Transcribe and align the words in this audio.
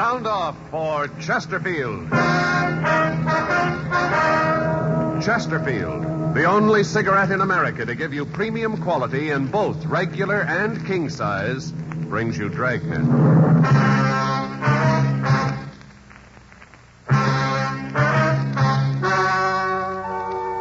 Sound 0.00 0.26
off 0.26 0.56
for 0.70 1.08
Chesterfield. 1.20 2.08
Chesterfield, 5.22 6.32
the 6.34 6.44
only 6.44 6.84
cigarette 6.84 7.30
in 7.30 7.42
America 7.42 7.84
to 7.84 7.94
give 7.94 8.14
you 8.14 8.24
premium 8.24 8.82
quality 8.82 9.28
in 9.28 9.48
both 9.48 9.84
regular 9.84 10.40
and 10.40 10.86
king 10.86 11.10
size, 11.10 11.70
brings 11.70 12.38
you 12.38 12.48
Dragnet. 12.48 13.02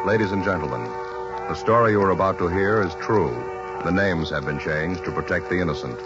Ladies 0.05 0.33
and 0.33 0.43
gentlemen, 0.43 0.83
the 1.47 1.55
story 1.55 1.93
you 1.93 2.01
are 2.01 2.09
about 2.09 2.37
to 2.39 2.49
hear 2.49 2.81
is 2.81 2.93
true. 2.95 3.31
The 3.85 3.91
names 3.91 4.29
have 4.31 4.45
been 4.45 4.59
changed 4.59 5.05
to 5.05 5.13
protect 5.13 5.49
the 5.49 5.61
innocent. 5.61 5.97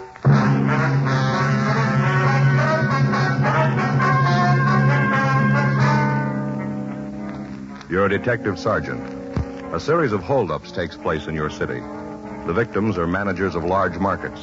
You're 8.04 8.12
a 8.12 8.18
detective 8.18 8.58
sergeant. 8.58 9.02
A 9.72 9.80
series 9.80 10.12
of 10.12 10.22
holdups 10.22 10.70
takes 10.72 10.94
place 10.94 11.26
in 11.26 11.34
your 11.34 11.48
city. 11.48 11.80
The 12.46 12.52
victims 12.52 12.98
are 12.98 13.06
managers 13.06 13.54
of 13.54 13.64
large 13.64 13.96
markets. 13.96 14.42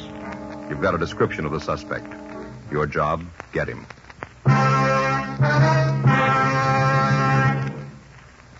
You've 0.68 0.80
got 0.80 0.96
a 0.96 0.98
description 0.98 1.46
of 1.46 1.52
the 1.52 1.60
suspect. 1.60 2.12
Your 2.72 2.88
job, 2.88 3.24
get 3.52 3.68
him. 3.68 3.86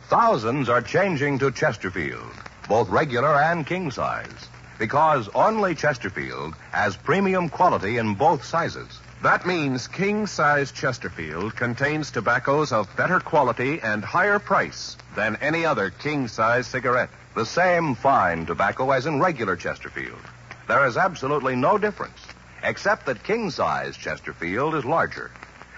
Thousands 0.09 0.69
are 0.69 0.83
changing 0.83 1.41
to 1.41 1.51
Chesterfield, 1.51 2.33
both 2.69 2.89
regular 2.89 3.35
and 3.35 3.67
king 3.67 3.91
size, 3.91 4.49
because 4.79 5.29
only 5.35 5.75
Chesterfield 5.75 6.55
has 6.71 6.97
premium 6.97 7.49
quality 7.49 7.99
in 7.99 8.15
both 8.15 8.45
sizes. 8.45 9.01
That 9.23 9.47
means 9.47 9.87
king 9.87 10.27
size 10.27 10.73
Chesterfield 10.73 11.55
contains 11.55 12.11
tobaccos 12.11 12.73
of 12.73 12.95
better 12.97 13.21
quality 13.21 13.79
and 13.81 14.05
higher 14.05 14.41
price 14.41 14.97
than 15.15 15.37
any 15.37 15.65
other 15.65 15.91
king 15.91 16.27
size 16.27 16.67
cigarette. 16.67 17.11
The 17.37 17.47
same 17.47 17.95
fine 17.95 18.47
tobacco 18.47 18.91
as 18.91 19.07
in 19.07 19.21
regular 19.21 19.55
Chesterfield. 19.55 20.19
There 20.67 20.85
is 20.87 20.97
absolutely 20.97 21.55
no 21.55 21.79
difference, 21.79 22.19
except 22.65 23.07
that 23.07 23.23
king 23.23 23.51
size 23.51 23.97
Chesterfield 23.97 24.75
is 24.75 24.85
larger, 24.85 25.31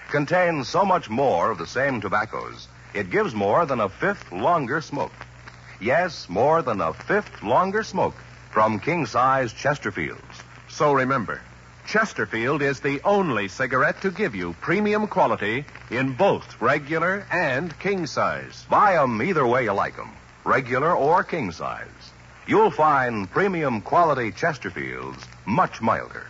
contains 0.09 0.67
so 0.67 0.83
much 0.83 1.07
more 1.07 1.51
of 1.51 1.59
the 1.59 1.67
same 1.67 2.01
tobaccos, 2.01 2.67
it 2.95 3.11
gives 3.11 3.35
more 3.35 3.67
than 3.67 3.79
a 3.79 3.89
fifth 3.89 4.31
longer 4.31 4.81
smoke. 4.81 5.13
Yes, 5.79 6.27
more 6.29 6.63
than 6.63 6.81
a 6.81 6.93
fifth 6.93 7.43
longer 7.43 7.83
smoke 7.83 8.15
from 8.49 8.79
king 8.79 9.05
size 9.05 9.53
Chesterfields. 9.53 10.41
So 10.67 10.93
remember, 10.93 11.41
Chesterfield 11.87 12.61
is 12.61 12.79
the 12.79 12.99
only 13.03 13.47
cigarette 13.47 14.01
to 14.01 14.11
give 14.11 14.33
you 14.33 14.55
premium 14.59 15.07
quality 15.07 15.65
in 15.91 16.13
both 16.13 16.59
regular 16.59 17.25
and 17.31 17.77
king 17.79 18.07
size. 18.07 18.65
Buy 18.69 18.97
'em 19.01 19.21
either 19.21 19.45
way 19.45 19.65
you 19.65 19.73
like 19.73 19.97
'em, 19.99 20.11
regular 20.43 20.95
or 20.95 21.23
king 21.23 21.51
size. 21.51 22.11
You'll 22.47 22.71
find 22.71 23.29
premium 23.29 23.81
quality 23.81 24.31
Chesterfields 24.31 25.23
much 25.45 25.81
milder. 25.81 26.25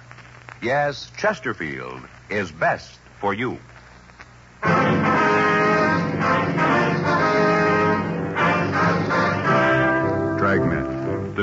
Yes, 0.61 1.11
Chesterfield 1.17 2.01
is 2.29 2.51
best 2.51 2.99
for 3.19 3.33
you. 3.33 3.57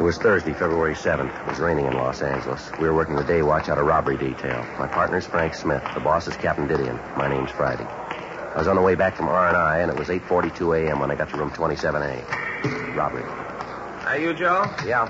It 0.00 0.02
was 0.02 0.16
Thursday, 0.16 0.54
February 0.54 0.94
7th. 0.94 1.28
It 1.28 1.46
was 1.46 1.58
raining 1.58 1.84
in 1.84 1.92
Los 1.92 2.22
Angeles. 2.22 2.70
We 2.80 2.88
were 2.88 2.94
working 2.94 3.16
the 3.16 3.22
day 3.22 3.42
watch 3.42 3.68
out 3.68 3.76
of 3.76 3.84
robbery 3.84 4.16
detail. 4.16 4.66
My 4.78 4.86
partner's 4.86 5.26
Frank 5.26 5.52
Smith. 5.52 5.82
The 5.92 6.00
boss 6.00 6.26
is 6.26 6.34
Captain 6.38 6.66
Didion. 6.66 6.96
My 7.18 7.28
name's 7.28 7.50
Friday. 7.50 7.84
I 7.84 8.54
was 8.56 8.66
on 8.66 8.76
the 8.76 8.82
way 8.82 8.94
back 8.94 9.14
from 9.14 9.28
R&I, 9.28 9.80
and 9.80 9.90
it 9.90 9.98
was 9.98 10.08
8.42 10.08 10.86
a.m. 10.86 11.00
when 11.00 11.10
I 11.10 11.16
got 11.16 11.28
to 11.28 11.36
room 11.36 11.50
27A. 11.50 12.96
Robbery. 12.96 13.24
Hey, 14.08 14.22
you, 14.22 14.32
Joe? 14.32 14.64
Yeah. 14.86 15.06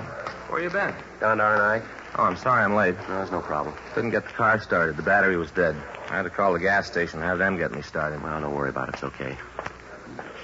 Where 0.49 0.61
you 0.61 0.69
been? 0.69 0.93
Down 1.21 1.37
to 1.37 1.43
R&I? 1.43 1.81
Oh, 2.17 2.23
I'm 2.23 2.35
sorry 2.35 2.61
I'm 2.61 2.75
late. 2.75 2.95
No, 3.07 3.15
there's 3.15 3.31
no 3.31 3.39
problem. 3.39 3.73
Couldn't 3.93 4.09
get 4.09 4.25
the 4.25 4.33
car 4.33 4.59
started. 4.59 4.97
The 4.97 5.03
battery 5.03 5.37
was 5.37 5.51
dead. 5.51 5.77
I 6.09 6.17
had 6.17 6.23
to 6.23 6.29
call 6.29 6.51
the 6.51 6.59
gas 6.59 6.87
station 6.87 7.19
and 7.19 7.29
have 7.29 7.37
them 7.37 7.55
get 7.55 7.73
me 7.73 7.81
started. 7.81 8.21
Well, 8.21 8.41
don't 8.41 8.53
worry 8.53 8.71
about 8.71 8.89
it. 8.89 8.95
It's 8.95 9.05
okay. 9.05 9.37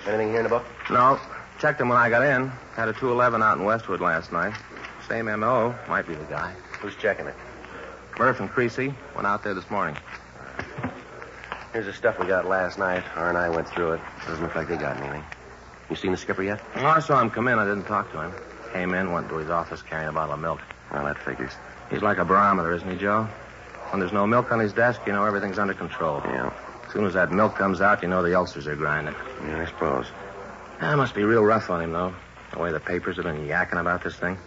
Anything 0.08 0.30
here 0.30 0.38
in 0.38 0.44
the 0.44 0.50
book? 0.50 0.66
No. 0.90 1.20
Checked 1.60 1.82
him 1.82 1.90
when 1.90 1.98
I 1.98 2.10
got 2.10 2.24
in. 2.24 2.50
Had 2.76 2.88
a 2.88 2.94
211 2.94 3.42
out 3.42 3.58
in 3.58 3.64
Westwood 3.64 4.00
last 4.00 4.32
night. 4.32 4.54
Same 5.08 5.26
MO. 5.26 5.74
Might 5.88 6.08
be 6.08 6.14
the 6.14 6.24
guy. 6.26 6.54
Who's 6.80 6.96
checking 6.96 7.26
it? 7.26 7.36
Murph 8.20 8.40
and 8.40 8.50
Creasy 8.50 8.94
went 9.16 9.26
out 9.26 9.44
there 9.44 9.54
this 9.54 9.70
morning. 9.72 9.98
Here's 11.74 11.86
the 11.86 11.94
stuff 11.94 12.20
we 12.20 12.28
got 12.28 12.46
last 12.46 12.78
night. 12.78 13.04
R&I 13.16 13.50
went 13.50 13.68
through 13.70 13.94
it. 13.94 14.02
Doesn't 14.28 14.44
look 14.44 14.56
like 14.56 14.68
they 14.68 14.78
got 14.78 14.98
anything. 14.98 15.24
You 15.90 15.96
seen 15.96 16.12
the 16.12 16.18
skipper 16.18 16.44
yet? 16.44 16.62
Well, 16.76 16.88
I 16.88 17.00
saw 17.00 17.22
him 17.22 17.30
come 17.30 17.48
in. 17.48 17.58
I 17.58 17.66
didn't 17.66 17.86
talk 17.86 18.12
to 18.12 18.22
him. 18.22 18.34
Came 18.74 18.94
in, 18.94 19.12
went 19.12 19.30
to 19.30 19.38
his 19.38 19.50
office 19.50 19.82
carrying 19.82 20.10
a 20.10 20.12
bottle 20.12 20.36
of 20.36 20.40
milk. 20.40 20.60
Well, 20.92 21.06
that 21.06 21.18
figures. 21.18 21.52
He's 21.90 22.02
like 22.02 22.18
a 22.18 22.26
barometer, 22.26 22.74
isn't 22.74 22.90
he, 22.90 22.98
Joe? 22.98 23.28
When 23.90 24.00
there's 24.00 24.14
no 24.14 24.28
milk 24.28 24.52
on 24.52 24.60
his 24.60 24.74
desk, 24.74 25.02
you 25.08 25.14
know 25.14 25.24
everything's 25.26 25.58
under 25.58 25.74
control. 25.74 26.22
Yeah. 26.26 26.52
As 26.86 26.94
soon 26.94 27.06
as 27.06 27.14
that 27.14 27.32
milk 27.32 27.56
comes 27.56 27.82
out, 27.82 28.02
you 28.02 28.10
know 28.10 28.22
the 28.22 28.36
ulcers 28.36 28.68
are 28.68 28.76
grinding. 28.76 29.16
Yeah, 29.46 29.62
I 29.62 29.66
suppose. 29.66 30.08
Ah, 30.80 30.92
that 30.92 30.98
must 30.98 31.16
be 31.16 31.24
real 31.24 31.44
rough 31.44 31.70
on 31.70 31.82
him, 31.82 31.92
though. 31.92 32.14
The 32.54 32.60
way 32.60 32.72
the 32.72 32.80
papers 32.80 33.16
have 33.18 33.26
been 33.26 33.48
yakking 33.48 33.80
about 33.80 34.04
this 34.04 34.16
thing. 34.16 34.38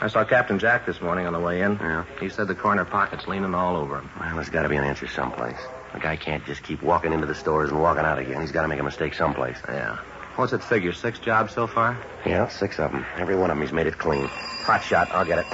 I 0.00 0.08
saw 0.08 0.24
Captain 0.24 0.58
Jack 0.58 0.84
this 0.84 1.00
morning 1.00 1.26
on 1.26 1.32
the 1.32 1.40
way 1.40 1.62
in. 1.62 1.72
Yeah. 1.76 2.04
He 2.20 2.28
said 2.28 2.48
the 2.48 2.54
corner 2.54 2.84
pocket's 2.84 3.26
leaning 3.26 3.54
all 3.54 3.76
over 3.76 3.98
him. 3.98 4.10
Well, 4.20 4.34
there's 4.34 4.50
got 4.50 4.62
to 4.62 4.68
be 4.68 4.76
an 4.76 4.84
answer 4.84 5.06
someplace. 5.06 5.58
A 5.94 6.00
guy 6.00 6.16
can't 6.16 6.44
just 6.44 6.62
keep 6.62 6.82
walking 6.82 7.12
into 7.12 7.26
the 7.26 7.34
stores 7.34 7.70
and 7.70 7.80
walking 7.80 8.04
out 8.04 8.18
again. 8.18 8.40
He's 8.40 8.52
got 8.52 8.62
to 8.62 8.68
make 8.68 8.80
a 8.80 8.82
mistake 8.82 9.14
someplace. 9.14 9.58
Yeah. 9.68 9.96
What's 10.36 10.52
it 10.52 10.62
figure? 10.62 10.92
Six 10.92 11.18
jobs 11.18 11.54
so 11.54 11.66
far? 11.66 11.96
Yeah, 12.26 12.48
six 12.48 12.78
of 12.78 12.92
them. 12.92 13.06
Every 13.16 13.36
one 13.36 13.50
of 13.50 13.56
them, 13.56 13.62
he's 13.62 13.72
made 13.72 13.86
it 13.86 13.96
clean. 13.96 14.26
Hot 14.26 14.82
shot. 14.82 15.10
I'll 15.12 15.24
get 15.24 15.38
it. 15.38 15.46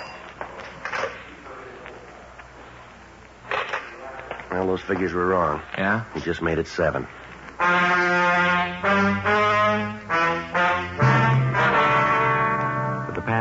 Well, 4.51 4.67
those 4.67 4.81
figures 4.83 5.13
were 5.13 5.27
wrong. 5.27 5.63
Yeah? 5.79 6.05
He 6.15 6.21
just 6.21 6.43
made 6.43 6.59
it 6.59 6.67
seven. 6.67 7.07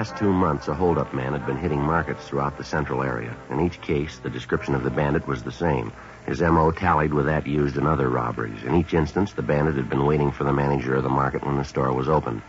Past 0.01 0.17
two 0.17 0.33
months, 0.33 0.67
a 0.67 0.73
holdup 0.73 1.13
man 1.13 1.33
had 1.33 1.45
been 1.45 1.57
hitting 1.57 1.79
markets 1.79 2.27
throughout 2.27 2.57
the 2.57 2.63
central 2.63 3.03
area. 3.03 3.37
In 3.51 3.59
each 3.59 3.79
case, 3.81 4.17
the 4.17 4.31
description 4.31 4.73
of 4.73 4.81
the 4.81 4.89
bandit 4.89 5.27
was 5.27 5.43
the 5.43 5.51
same. 5.51 5.93
His 6.25 6.41
M.O. 6.41 6.71
tallied 6.71 7.13
with 7.13 7.27
that 7.27 7.45
used 7.45 7.77
in 7.77 7.85
other 7.85 8.09
robberies. 8.09 8.63
In 8.63 8.73
each 8.73 8.95
instance, 8.95 9.33
the 9.33 9.43
bandit 9.43 9.75
had 9.75 9.91
been 9.91 10.07
waiting 10.07 10.31
for 10.31 10.43
the 10.43 10.51
manager 10.51 10.95
of 10.95 11.03
the 11.03 11.09
market 11.09 11.45
when 11.45 11.55
the 11.55 11.63
store 11.63 11.93
was 11.93 12.09
open. 12.09 12.41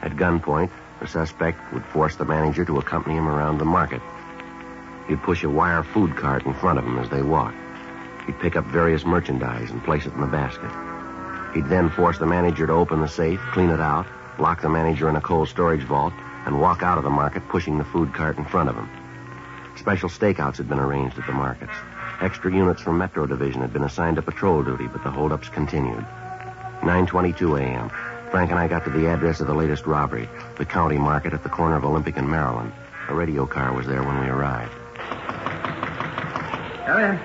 At 0.00 0.16
gunpoint, 0.16 0.70
the 0.98 1.06
suspect 1.06 1.70
would 1.74 1.84
force 1.84 2.16
the 2.16 2.24
manager 2.24 2.64
to 2.64 2.78
accompany 2.78 3.16
him 3.16 3.28
around 3.28 3.58
the 3.58 3.66
market. 3.66 4.00
He'd 5.06 5.22
push 5.22 5.44
a 5.44 5.50
wire 5.50 5.82
food 5.82 6.16
cart 6.16 6.46
in 6.46 6.54
front 6.54 6.78
of 6.78 6.86
him 6.86 6.96
as 6.98 7.10
they 7.10 7.20
walked. 7.20 7.58
He'd 8.24 8.40
pick 8.40 8.56
up 8.56 8.64
various 8.64 9.04
merchandise 9.04 9.70
and 9.70 9.84
place 9.84 10.06
it 10.06 10.14
in 10.14 10.22
the 10.22 10.26
basket. 10.26 10.70
He'd 11.52 11.68
then 11.68 11.90
force 11.90 12.16
the 12.16 12.24
manager 12.24 12.66
to 12.66 12.72
open 12.72 13.02
the 13.02 13.06
safe, 13.06 13.40
clean 13.52 13.68
it 13.68 13.80
out, 13.80 14.06
lock 14.38 14.62
the 14.62 14.70
manager 14.70 15.10
in 15.10 15.16
a 15.16 15.20
cold 15.20 15.50
storage 15.50 15.82
vault, 15.82 16.14
and 16.46 16.60
walk 16.60 16.82
out 16.82 16.96
of 16.96 17.04
the 17.04 17.10
market 17.10 17.46
pushing 17.48 17.76
the 17.76 17.84
food 17.84 18.14
cart 18.14 18.38
in 18.38 18.44
front 18.44 18.70
of 18.70 18.76
him. 18.76 18.88
Special 19.76 20.08
stakeouts 20.08 20.56
had 20.56 20.68
been 20.68 20.78
arranged 20.78 21.18
at 21.18 21.26
the 21.26 21.32
markets. 21.32 21.72
Extra 22.22 22.50
units 22.50 22.80
from 22.80 22.96
Metro 22.96 23.26
Division 23.26 23.60
had 23.60 23.72
been 23.72 23.82
assigned 23.82 24.16
to 24.16 24.22
patrol 24.22 24.62
duty, 24.62 24.86
but 24.86 25.04
the 25.04 25.10
holdups 25.10 25.48
continued. 25.50 26.06
9.22 26.80 27.60
a.m. 27.60 27.90
Frank 28.30 28.50
and 28.50 28.58
I 28.58 28.68
got 28.68 28.84
to 28.84 28.90
the 28.90 29.06
address 29.06 29.40
of 29.40 29.48
the 29.48 29.54
latest 29.54 29.86
robbery, 29.86 30.28
the 30.56 30.64
county 30.64 30.96
market 30.96 31.34
at 31.34 31.42
the 31.42 31.48
corner 31.48 31.76
of 31.76 31.84
Olympic 31.84 32.16
and 32.16 32.28
Maryland. 32.28 32.72
A 33.08 33.14
radio 33.14 33.46
car 33.46 33.72
was 33.72 33.86
there 33.86 34.02
when 34.02 34.20
we 34.20 34.26
arrived. 34.26 34.72
Come 36.86 37.00
in. 37.00 37.20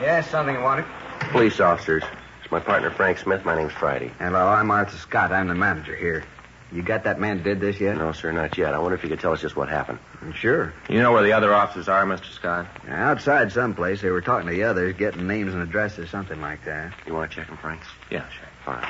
Yes, 0.00 0.30
something 0.30 0.54
you 0.54 0.62
wanted? 0.62 0.86
Police 1.32 1.60
officers. 1.60 2.02
It's 2.42 2.50
my 2.50 2.60
partner, 2.60 2.90
Frank 2.90 3.18
Smith. 3.18 3.44
My 3.44 3.54
name's 3.54 3.72
Friday. 3.72 4.10
Hello, 4.18 4.48
I'm 4.48 4.70
Arthur 4.70 4.96
Scott. 4.96 5.32
I'm 5.32 5.48
the 5.48 5.54
manager 5.54 5.94
here. 5.94 6.24
You 6.72 6.82
got 6.82 7.04
that 7.04 7.18
man 7.18 7.42
did 7.42 7.60
this 7.60 7.80
yet? 7.80 7.96
No, 7.96 8.12
sir, 8.12 8.30
not 8.30 8.56
yet. 8.56 8.74
I 8.74 8.78
wonder 8.78 8.94
if 8.94 9.02
you 9.02 9.08
could 9.08 9.18
tell 9.18 9.32
us 9.32 9.40
just 9.40 9.56
what 9.56 9.68
happened. 9.68 9.98
Sure. 10.34 10.72
You 10.88 11.00
know 11.02 11.10
where 11.12 11.22
the 11.22 11.32
other 11.32 11.52
officers 11.52 11.88
are, 11.88 12.04
Mr. 12.04 12.32
Scott? 12.32 12.66
Outside 12.88 13.50
someplace. 13.50 14.00
They 14.00 14.10
were 14.10 14.20
talking 14.20 14.48
to 14.48 14.54
the 14.54 14.62
others, 14.64 14.94
getting 14.96 15.26
names 15.26 15.52
and 15.52 15.62
addresses, 15.62 16.10
something 16.10 16.40
like 16.40 16.64
that. 16.66 16.92
You 17.06 17.14
want 17.14 17.30
to 17.30 17.36
check 17.36 17.48
him, 17.48 17.56
Frank? 17.56 17.80
Yeah, 18.10 18.28
sure. 18.28 18.48
Fine. 18.64 18.86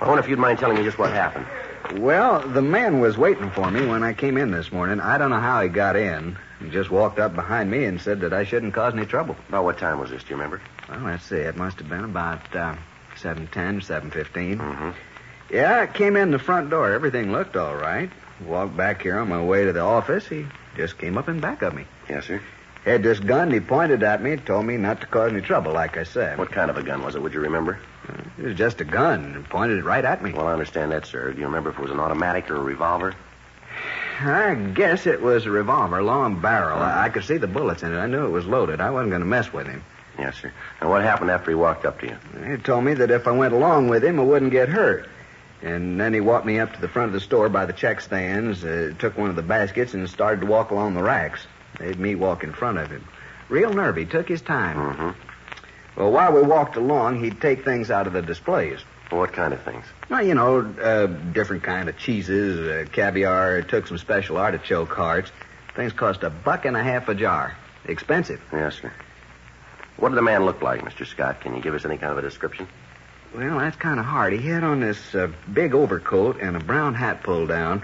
I 0.00 0.06
wonder 0.06 0.22
if 0.22 0.28
you'd 0.28 0.38
mind 0.38 0.58
telling 0.58 0.76
me 0.76 0.84
just 0.84 0.98
what 0.98 1.10
happened. 1.10 1.46
Well, 2.00 2.46
the 2.46 2.62
man 2.62 3.00
was 3.00 3.18
waiting 3.18 3.50
for 3.50 3.70
me 3.70 3.86
when 3.86 4.02
I 4.02 4.12
came 4.12 4.38
in 4.38 4.50
this 4.50 4.70
morning. 4.70 5.00
I 5.00 5.18
don't 5.18 5.30
know 5.30 5.40
how 5.40 5.62
he 5.62 5.68
got 5.68 5.96
in. 5.96 6.36
He 6.60 6.70
just 6.70 6.90
walked 6.90 7.18
up 7.18 7.34
behind 7.34 7.70
me 7.70 7.84
and 7.84 8.00
said 8.00 8.20
that 8.20 8.32
I 8.32 8.44
shouldn't 8.44 8.72
cause 8.72 8.94
any 8.94 9.06
trouble. 9.06 9.36
About 9.48 9.64
what 9.64 9.78
time 9.78 9.98
was 9.98 10.10
this? 10.10 10.22
Do 10.22 10.30
you 10.30 10.36
remember? 10.36 10.62
Well, 10.88 11.00
let's 11.00 11.24
see. 11.24 11.36
It 11.36 11.56
must 11.56 11.78
have 11.78 11.88
been 11.88 12.04
about 12.04 12.54
uh, 12.54 12.76
7.10, 13.16 13.84
7.15. 13.84 14.56
Mm-hmm. 14.56 14.90
Yeah, 15.54 15.82
I 15.82 15.86
came 15.86 16.16
in 16.16 16.32
the 16.32 16.40
front 16.40 16.70
door. 16.70 16.92
Everything 16.92 17.30
looked 17.30 17.54
all 17.54 17.76
right. 17.76 18.10
Walked 18.44 18.76
back 18.76 19.02
here 19.02 19.20
on 19.20 19.28
my 19.28 19.40
way 19.40 19.64
to 19.64 19.72
the 19.72 19.82
office. 19.82 20.26
He 20.26 20.46
just 20.76 20.98
came 20.98 21.16
up 21.16 21.28
in 21.28 21.38
back 21.38 21.62
of 21.62 21.72
me. 21.72 21.84
Yes, 22.10 22.24
sir. 22.24 22.42
Had 22.84 23.04
this 23.04 23.20
gun. 23.20 23.52
He 23.52 23.60
pointed 23.60 24.02
at 24.02 24.20
me, 24.20 24.36
told 24.36 24.66
me 24.66 24.78
not 24.78 25.00
to 25.02 25.06
cause 25.06 25.30
any 25.30 25.42
trouble, 25.42 25.70
like 25.70 25.96
I 25.96 26.02
said. 26.02 26.38
What 26.38 26.50
kind 26.50 26.72
of 26.72 26.76
a 26.76 26.82
gun 26.82 27.04
was 27.04 27.14
it? 27.14 27.22
Would 27.22 27.34
you 27.34 27.38
remember? 27.38 27.78
Uh, 28.08 28.14
it 28.36 28.44
was 28.46 28.56
just 28.56 28.80
a 28.80 28.84
gun. 28.84 29.32
and 29.36 29.48
Pointed 29.48 29.78
it 29.78 29.84
right 29.84 30.04
at 30.04 30.24
me. 30.24 30.32
Well, 30.32 30.48
I 30.48 30.52
understand 30.52 30.90
that, 30.90 31.06
sir. 31.06 31.30
Do 31.30 31.38
you 31.38 31.46
remember 31.46 31.70
if 31.70 31.78
it 31.78 31.82
was 31.82 31.92
an 31.92 32.00
automatic 32.00 32.50
or 32.50 32.56
a 32.56 32.60
revolver? 32.60 33.14
I 34.22 34.54
guess 34.56 35.06
it 35.06 35.22
was 35.22 35.46
a 35.46 35.52
revolver, 35.52 36.02
long 36.02 36.40
barrel. 36.40 36.80
I, 36.80 37.04
I 37.04 37.08
could 37.10 37.22
see 37.22 37.36
the 37.36 37.46
bullets 37.46 37.84
in 37.84 37.94
it. 37.94 37.96
I 37.96 38.08
knew 38.08 38.26
it 38.26 38.30
was 38.30 38.44
loaded. 38.44 38.80
I 38.80 38.90
wasn't 38.90 39.10
going 39.10 39.22
to 39.22 39.26
mess 39.26 39.52
with 39.52 39.68
him. 39.68 39.84
Yes, 40.18 40.36
sir. 40.42 40.52
And 40.80 40.90
what 40.90 41.02
happened 41.02 41.30
after 41.30 41.52
he 41.52 41.54
walked 41.54 41.84
up 41.84 42.00
to 42.00 42.08
you? 42.08 42.50
He 42.50 42.56
told 42.60 42.82
me 42.82 42.94
that 42.94 43.12
if 43.12 43.28
I 43.28 43.30
went 43.30 43.54
along 43.54 43.86
with 43.88 44.02
him, 44.02 44.18
I 44.18 44.24
wouldn't 44.24 44.50
get 44.50 44.68
hurt. 44.68 45.08
And 45.64 45.98
then 45.98 46.12
he 46.12 46.20
walked 46.20 46.44
me 46.44 46.60
up 46.60 46.74
to 46.74 46.80
the 46.80 46.88
front 46.88 47.08
of 47.08 47.14
the 47.14 47.20
store 47.20 47.48
by 47.48 47.64
the 47.64 47.72
check 47.72 48.02
stands, 48.02 48.62
uh, 48.62 48.92
took 48.98 49.16
one 49.16 49.30
of 49.30 49.36
the 49.36 49.42
baskets, 49.42 49.94
and 49.94 50.08
started 50.10 50.42
to 50.42 50.46
walk 50.46 50.70
along 50.70 50.92
the 50.92 51.02
racks. 51.02 51.46
Made 51.80 51.98
me 51.98 52.14
walk 52.14 52.44
in 52.44 52.52
front 52.52 52.76
of 52.76 52.90
him. 52.90 53.08
Real 53.48 53.72
nervy. 53.72 54.04
Took 54.04 54.28
his 54.28 54.42
time. 54.42 54.76
Mm-hmm. 54.76 56.00
Well, 56.00 56.12
while 56.12 56.32
we 56.32 56.42
walked 56.42 56.76
along, 56.76 57.24
he'd 57.24 57.40
take 57.40 57.64
things 57.64 57.90
out 57.90 58.06
of 58.06 58.12
the 58.12 58.20
displays. 58.20 58.80
What 59.08 59.32
kind 59.32 59.54
of 59.54 59.62
things? 59.62 59.86
Well, 60.10 60.22
you 60.22 60.34
know, 60.34 60.60
uh, 60.60 61.06
different 61.06 61.62
kind 61.62 61.88
of 61.88 61.96
cheeses, 61.96 62.60
uh, 62.60 62.90
caviar. 62.92 63.62
Took 63.62 63.86
some 63.86 63.96
special 63.96 64.36
artichoke 64.36 64.92
hearts. 64.92 65.30
Things 65.74 65.94
cost 65.94 66.24
a 66.24 66.30
buck 66.30 66.66
and 66.66 66.76
a 66.76 66.82
half 66.82 67.08
a 67.08 67.14
jar. 67.14 67.56
Expensive. 67.86 68.42
Yes, 68.52 68.76
sir. 68.82 68.92
What 69.96 70.10
did 70.10 70.16
the 70.16 70.22
man 70.22 70.44
look 70.44 70.60
like, 70.60 70.82
Mr. 70.82 71.06
Scott? 71.06 71.40
Can 71.40 71.54
you 71.54 71.62
give 71.62 71.74
us 71.74 71.86
any 71.86 71.96
kind 71.96 72.12
of 72.12 72.18
a 72.18 72.22
description? 72.22 72.68
Well, 73.34 73.58
that's 73.58 73.76
kind 73.76 73.98
of 73.98 74.06
hard. 74.06 74.32
He 74.32 74.46
had 74.46 74.62
on 74.62 74.78
this 74.78 75.14
uh, 75.14 75.28
big 75.52 75.74
overcoat 75.74 76.40
and 76.40 76.56
a 76.56 76.60
brown 76.60 76.94
hat 76.94 77.24
pulled 77.24 77.48
down, 77.48 77.82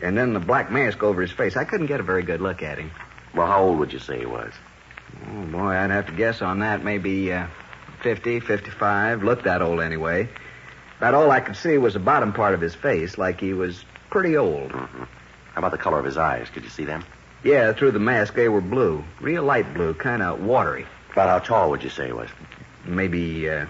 and 0.00 0.16
then 0.16 0.32
the 0.32 0.40
black 0.40 0.70
mask 0.70 1.02
over 1.02 1.20
his 1.20 1.30
face. 1.30 1.54
I 1.54 1.64
couldn't 1.64 1.86
get 1.86 2.00
a 2.00 2.02
very 2.02 2.22
good 2.22 2.40
look 2.40 2.62
at 2.62 2.78
him. 2.78 2.90
Well, 3.34 3.46
how 3.46 3.62
old 3.62 3.78
would 3.78 3.92
you 3.92 3.98
say 3.98 4.20
he 4.20 4.26
was? 4.26 4.52
Oh, 5.28 5.42
boy, 5.44 5.68
I'd 5.68 5.90
have 5.90 6.06
to 6.06 6.12
guess 6.12 6.40
on 6.40 6.60
that. 6.60 6.82
Maybe 6.82 7.30
uh, 7.30 7.46
50, 8.02 8.40
55. 8.40 9.22
Looked 9.22 9.44
that 9.44 9.60
old 9.60 9.80
anyway. 9.80 10.30
About 10.96 11.12
all 11.12 11.30
I 11.30 11.40
could 11.40 11.56
see 11.56 11.76
was 11.76 11.92
the 11.92 12.00
bottom 12.00 12.32
part 12.32 12.54
of 12.54 12.62
his 12.62 12.74
face, 12.74 13.18
like 13.18 13.38
he 13.38 13.52
was 13.52 13.84
pretty 14.08 14.38
old. 14.38 14.70
Mm-hmm. 14.70 15.02
How 15.02 15.58
about 15.58 15.72
the 15.72 15.78
color 15.78 15.98
of 15.98 16.06
his 16.06 16.16
eyes? 16.16 16.48
Could 16.48 16.64
you 16.64 16.70
see 16.70 16.86
them? 16.86 17.04
Yeah, 17.44 17.74
through 17.74 17.90
the 17.90 17.98
mask, 17.98 18.34
they 18.34 18.48
were 18.48 18.62
blue. 18.62 19.04
Real 19.20 19.42
light 19.42 19.74
blue, 19.74 19.92
kind 19.92 20.22
of 20.22 20.42
watery. 20.42 20.86
About 21.12 21.28
how 21.28 21.38
tall 21.38 21.70
would 21.70 21.84
you 21.84 21.90
say 21.90 22.06
he 22.06 22.12
was? 22.12 22.30
Maybe 22.86 23.48
uh, 23.50 23.66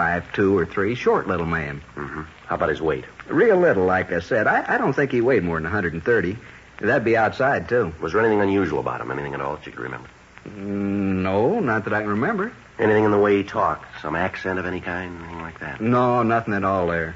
five, 0.00 0.32
two 0.32 0.56
or 0.56 0.64
three. 0.64 0.94
Short 0.94 1.26
little 1.28 1.44
man. 1.44 1.82
Mm-hmm. 1.94 2.22
How 2.46 2.54
about 2.54 2.70
his 2.70 2.80
weight? 2.80 3.04
Real 3.28 3.58
little, 3.58 3.84
like 3.84 4.10
I 4.12 4.20
said. 4.20 4.46
I, 4.46 4.64
I 4.74 4.78
don't 4.78 4.94
think 4.94 5.12
he 5.12 5.20
weighed 5.20 5.44
more 5.44 5.56
than 5.56 5.64
130. 5.64 6.38
That'd 6.80 7.04
be 7.04 7.18
outside, 7.18 7.68
too. 7.68 7.92
Was 8.00 8.14
there 8.14 8.22
anything 8.22 8.40
unusual 8.40 8.80
about 8.80 9.02
him? 9.02 9.10
Anything 9.10 9.34
at 9.34 9.42
all 9.42 9.56
that 9.56 9.66
you 9.66 9.72
could 9.72 9.82
remember? 9.82 10.08
Mm, 10.48 11.20
No, 11.22 11.60
not 11.60 11.84
that 11.84 11.92
I 11.92 12.00
can 12.00 12.08
remember. 12.08 12.50
Anything 12.78 13.04
in 13.04 13.10
the 13.10 13.18
way 13.18 13.36
he 13.36 13.44
talked? 13.44 13.84
Some 14.00 14.16
accent 14.16 14.58
of 14.58 14.64
any 14.64 14.80
kind? 14.80 15.18
Anything 15.18 15.42
like 15.42 15.60
that? 15.60 15.82
No, 15.82 16.22
nothing 16.22 16.54
at 16.54 16.64
all 16.64 16.86
there. 16.86 17.14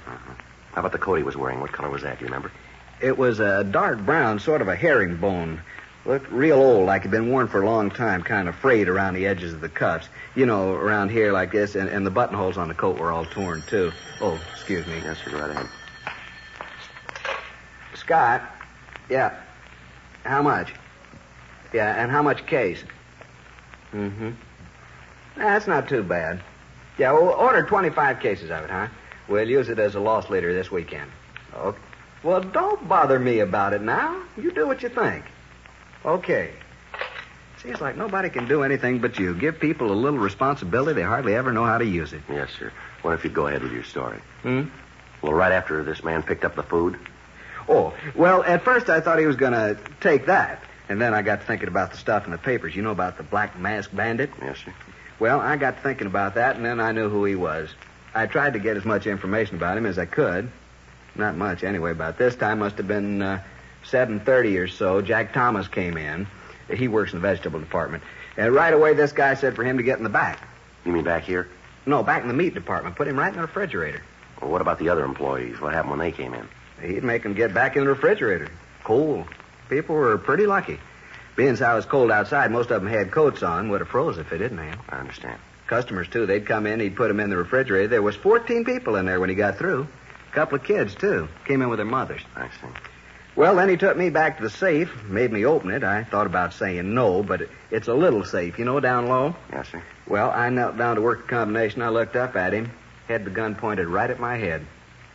How 0.75 0.81
about 0.81 0.93
the 0.93 0.99
coat 0.99 1.15
he 1.15 1.23
was 1.23 1.39
wearing? 1.39 1.61
What 1.61 1.73
color 1.73 1.89
was 1.89 2.03
that? 2.03 2.19
Do 2.19 2.27
you 2.27 2.27
remember? 2.27 2.53
It 3.01 3.17
was 3.17 3.41
a 3.41 3.65
dark 3.65 3.99
brown, 4.01 4.41
sort 4.41 4.61
of 4.61 4.69
a 4.69 4.77
herringbone. 4.77 5.63
Looked 6.07 6.31
real 6.31 6.61
old, 6.61 6.87
like 6.87 7.03
it'd 7.03 7.11
been 7.11 7.31
worn 7.31 7.49
for 7.49 7.63
a 7.63 7.67
long 7.67 7.91
time, 7.91 8.23
kind 8.23 8.47
of 8.49 8.55
frayed 8.57 8.89
around 8.89 9.15
the 9.15 9.27
edges 9.27 9.55
of 9.55 9.63
the 9.63 9.71
cuffs. 9.71 10.09
You 10.35 10.45
know, 10.45 10.73
around 10.73 11.11
here 11.11 11.33
like 11.33 11.51
this, 11.51 11.75
and, 11.77 11.89
and 11.89 12.07
the 12.07 12.11
buttonholes 12.11 12.59
on 12.59 12.69
the 12.69 12.75
coat 12.75 12.99
were 12.99 13.11
all 13.11 13.25
torn, 13.25 13.63
too. 13.67 13.91
Oh, 14.21 14.39
excuse 14.53 14.87
me. 14.87 14.97
Yes, 14.99 15.17
sir. 15.25 15.31
Go 15.31 15.41
right 15.41 15.51
ahead. 15.51 15.69
Scott? 17.95 18.43
Yeah. 19.09 19.35
How 20.25 20.43
much? 20.43 20.75
Yeah, 21.73 22.03
and 22.03 22.11
how 22.11 22.23
much 22.23 22.47
case? 22.47 22.85
Mm-hmm. 23.93 24.31
That's 25.37 25.67
not 25.67 25.89
too 25.89 26.03
bad. 26.03 26.43
Yeah, 26.99 27.13
we'll 27.13 27.31
order 27.31 27.63
25 27.63 28.21
cases 28.21 28.51
of 28.51 28.65
it, 28.65 28.71
huh? 28.71 28.89
We'll 29.27 29.49
use 29.49 29.69
it 29.69 29.79
as 29.79 29.95
a 29.95 30.01
loss 30.01 30.29
leader 30.29 30.53
this 30.53 30.71
weekend. 30.71 31.11
Okay. 31.55 31.79
Well, 32.23 32.41
don't 32.41 32.89
bother 32.89 33.19
me 33.19 33.41
about 33.41 33.73
it 33.73 33.83
now. 33.83 34.23
You 34.37 34.51
do 34.51 34.67
what 34.67 34.83
you 34.83 34.89
think. 34.89 35.25
Okay. 36.05 36.51
Seems 37.63 37.81
like 37.81 37.97
nobody 37.97 38.29
can 38.29 38.47
do 38.47 38.63
anything 38.63 38.99
but 38.99 39.19
you. 39.19 39.35
Give 39.35 39.59
people 39.59 39.91
a 39.91 39.95
little 39.95 40.19
responsibility, 40.19 41.01
they 41.01 41.07
hardly 41.07 41.35
ever 41.35 41.53
know 41.53 41.65
how 41.65 41.79
to 41.79 41.85
use 41.85 42.13
it. 42.13 42.21
Yes, 42.29 42.51
sir. 42.59 42.71
What 43.03 43.15
if 43.15 43.25
you'd 43.25 43.33
go 43.35 43.47
ahead 43.47 43.63
with 43.63 43.73
your 43.73 43.85
story? 43.85 44.19
Hmm? 44.43 44.65
Well, 45.23 45.33
right 45.33 45.53
after 45.53 45.83
this 45.83 46.05
man 46.05 46.23
picked 46.23 46.45
up 46.45 46.55
the 46.57 46.63
food, 46.63 46.99
Oh, 47.67 47.95
well, 48.15 48.43
at 48.43 48.63
first 48.63 48.91
I 48.91 49.01
thought 49.01 49.19
he 49.19 49.25
was 49.25 49.37
going 49.37 49.53
to 49.55 49.79
take 50.03 50.27
that. 50.27 50.63
And 50.91 51.01
then 51.01 51.15
I 51.15 51.23
got 51.23 51.41
to 51.41 51.47
thinking 51.47 51.69
about 51.69 51.93
the 51.93 51.97
stuff 51.97 52.27
in 52.27 52.31
the 52.31 52.37
papers. 52.37 52.77
You 52.77 52.83
know 52.83 52.91
about 52.91 53.17
the 53.17 53.23
Black 53.23 53.59
Mask 53.59 53.89
Bandit? 53.91 54.29
yes, 54.43 54.59
sir. 54.63 54.75
Well, 55.19 55.41
I 55.41 55.57
got 55.57 55.77
to 55.77 55.83
thinking 55.83 56.07
about 56.07 56.35
that, 56.35 56.57
and 56.57 56.65
then 56.67 56.79
I 56.79 56.93
knew 56.93 57.09
who 57.09 57.25
he 57.25 57.37
was. 57.37 57.71
I 58.15 58.27
tried 58.27 58.53
to 58.53 58.59
get 58.59 58.77
as 58.77 58.85
much 58.85 59.07
information 59.07 59.57
about 59.57 59.79
him 59.79 59.87
as 59.87 59.99
I 59.99 60.05
could. 60.05 60.51
Not 61.15 61.37
much, 61.39 61.65
anyway. 61.65 61.93
About 61.93 62.19
this 62.19 62.35
time 62.37 62.59
must 62.59 62.77
have 62.77 62.87
been 62.87 63.23
uh, 63.23 63.43
7.30 63.91 64.59
or 64.59 64.69
so. 64.69 65.01
Jack 65.01 65.33
Thomas 65.33 65.69
came 65.69 65.97
in. 65.97 66.27
He 66.73 66.89
works 66.89 67.13
in 67.13 67.21
the 67.21 67.27
vegetable 67.27 67.61
department. 67.61 68.03
And 68.37 68.53
right 68.55 68.73
away, 68.73 68.95
this 68.95 69.13
guy 69.13 69.35
said 69.35 69.55
for 69.55 69.65
him 69.65 69.77
to 69.77 69.83
get 69.83 69.99
in 69.99 70.05
the 70.05 70.11
back. 70.11 70.41
You 70.85 70.93
mean 70.93 71.05
back 71.05 71.25
here? 71.25 71.49
No, 71.87 72.03
back 72.03 72.23
in 72.23 72.29
the 72.29 72.35
meat 72.35 72.55
department. 72.55 72.97
Put 72.97 73.09
him 73.09 73.19
right 73.19 73.29
in 73.29 73.37
the 73.37 73.43
refrigerator. 73.43 74.03
Well, 74.41 74.51
what 74.51 74.61
about 74.61 74.79
the 74.79 74.89
other 74.89 75.05
employees? 75.05 75.61
What 75.61 75.75
happened 75.75 75.91
when 75.91 76.01
they 76.01 76.13
came 76.13 76.35
in? 76.35 76.49
He'd 76.83 77.05
make 77.05 77.23
them 77.23 77.35
get 77.35 77.55
back 77.55 77.77
in 77.77 77.85
the 77.85 77.91
refrigerator. 77.91 78.51
Cool. 78.83 79.27
People 79.69 79.95
were 79.95 80.19
pretty 80.19 80.47
lucky. 80.47 80.79
Being 81.37 81.51
as 81.51 81.61
how 81.61 81.73
it 81.73 81.77
was 81.77 81.87
cold 81.87 82.11
outside, 82.11 82.51
most 82.51 82.71
of 82.71 82.83
them 82.83 82.91
had 82.91 83.11
coats 83.11 83.43
on. 83.43 83.69
Would 83.71 83.81
have 83.81 83.89
froze 83.89 84.19
if 84.19 84.31
they 84.31 84.39
didn't 84.39 84.59
have. 84.59 84.81
I 84.89 84.99
understand. 84.99 85.39
Customers, 85.67 86.09
too. 86.09 86.27
They'd 86.27 86.47
come 86.47 86.67
in, 86.67 86.81
he'd 86.81 86.97
put 86.97 87.09
them 87.09 87.21
in 87.21 87.31
the 87.31 87.37
refrigerator. 87.37 87.89
There 87.89 88.03
was 88.03 88.17
14 88.17 88.65
people 88.65 88.97
in 88.97 89.07
there 89.07 89.21
when 89.21 89.31
he 89.31 89.35
got 89.35 89.57
through. 89.57 89.87
A 90.31 90.35
couple 90.35 90.57
of 90.57 90.65
kids, 90.65 90.95
too. 90.95 91.29
Came 91.47 91.63
in 91.63 91.69
with 91.71 91.79
their 91.79 91.87
mothers. 91.87 92.21
I 92.37 92.49
see. 92.49 92.69
Well, 93.37 93.57
then 93.57 93.69
he 93.69 93.77
took 93.77 93.97
me 93.97 94.11
back 94.11 94.37
to 94.37 94.45
the 94.45 94.51
safe, 94.51 95.05
made 95.05 95.33
me 95.33 95.45
open 95.45 95.71
it. 95.71 95.83
I 95.83 96.05
thought 96.05 96.27
about 96.27 96.55
saying 96.55 96.95
no, 96.95 97.25
but 97.25 97.43
it, 97.43 97.51
it's 97.73 97.89
a 97.89 97.95
little 97.95 98.25
safe, 98.25 98.61
you 98.61 98.65
know, 98.65 98.79
down 98.79 99.09
low. 99.09 99.35
Yes, 99.53 99.69
sir. 99.71 99.83
Well, 100.07 100.31
I 100.31 100.51
knelt 100.51 100.77
down 100.77 100.97
to 100.97 101.03
work 101.03 101.23
the 101.23 101.29
combination. 101.29 101.83
I 101.83 101.89
looked 101.89 102.15
up 102.15 102.37
at 102.37 102.53
him, 102.53 102.71
had 103.09 103.25
the 103.25 103.31
gun 103.31 103.57
pointed 103.57 103.89
right 103.89 104.09
at 104.09 104.21
my 104.21 104.37
head. 104.37 104.65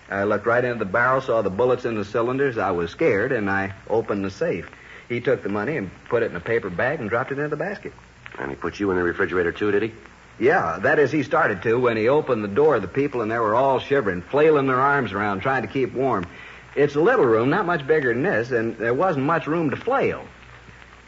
I 0.09 0.25
looked 0.25 0.45
right 0.45 0.63
into 0.63 0.79
the 0.79 0.91
barrel, 0.91 1.21
saw 1.21 1.41
the 1.41 1.49
bullets 1.49 1.85
in 1.85 1.95
the 1.95 2.03
cylinders. 2.03 2.57
I 2.57 2.71
was 2.71 2.91
scared, 2.91 3.31
and 3.31 3.49
I 3.49 3.73
opened 3.89 4.25
the 4.25 4.31
safe. 4.31 4.69
He 5.07 5.21
took 5.21 5.41
the 5.41 5.49
money 5.49 5.77
and 5.77 5.89
put 6.09 6.21
it 6.21 6.29
in 6.29 6.35
a 6.35 6.41
paper 6.41 6.69
bag 6.69 6.99
and 6.99 7.09
dropped 7.09 7.31
it 7.31 7.37
into 7.37 7.49
the 7.49 7.55
basket. 7.55 7.93
And 8.37 8.49
he 8.49 8.55
put 8.55 8.79
you 8.79 8.91
in 8.91 8.97
the 8.97 9.03
refrigerator, 9.03 9.53
too, 9.53 9.71
did 9.71 9.83
he? 9.83 9.93
Yeah, 10.39 10.79
that 10.79 10.99
is, 10.99 11.11
he 11.11 11.23
started 11.23 11.61
to. 11.63 11.79
When 11.79 11.95
he 11.95 12.09
opened 12.09 12.43
the 12.43 12.49
door, 12.49 12.79
the 12.79 12.87
people 12.87 13.21
in 13.21 13.29
there 13.29 13.41
were 13.41 13.55
all 13.55 13.79
shivering, 13.79 14.21
flailing 14.21 14.67
their 14.67 14.79
arms 14.79 15.13
around, 15.13 15.41
trying 15.41 15.61
to 15.63 15.67
keep 15.67 15.93
warm. 15.93 16.25
It's 16.75 16.95
a 16.95 17.01
little 17.01 17.25
room, 17.25 17.49
not 17.49 17.65
much 17.65 17.85
bigger 17.85 18.13
than 18.13 18.23
this, 18.23 18.51
and 18.51 18.77
there 18.77 18.93
wasn't 18.93 19.25
much 19.25 19.47
room 19.47 19.69
to 19.71 19.75
flail. 19.75 20.23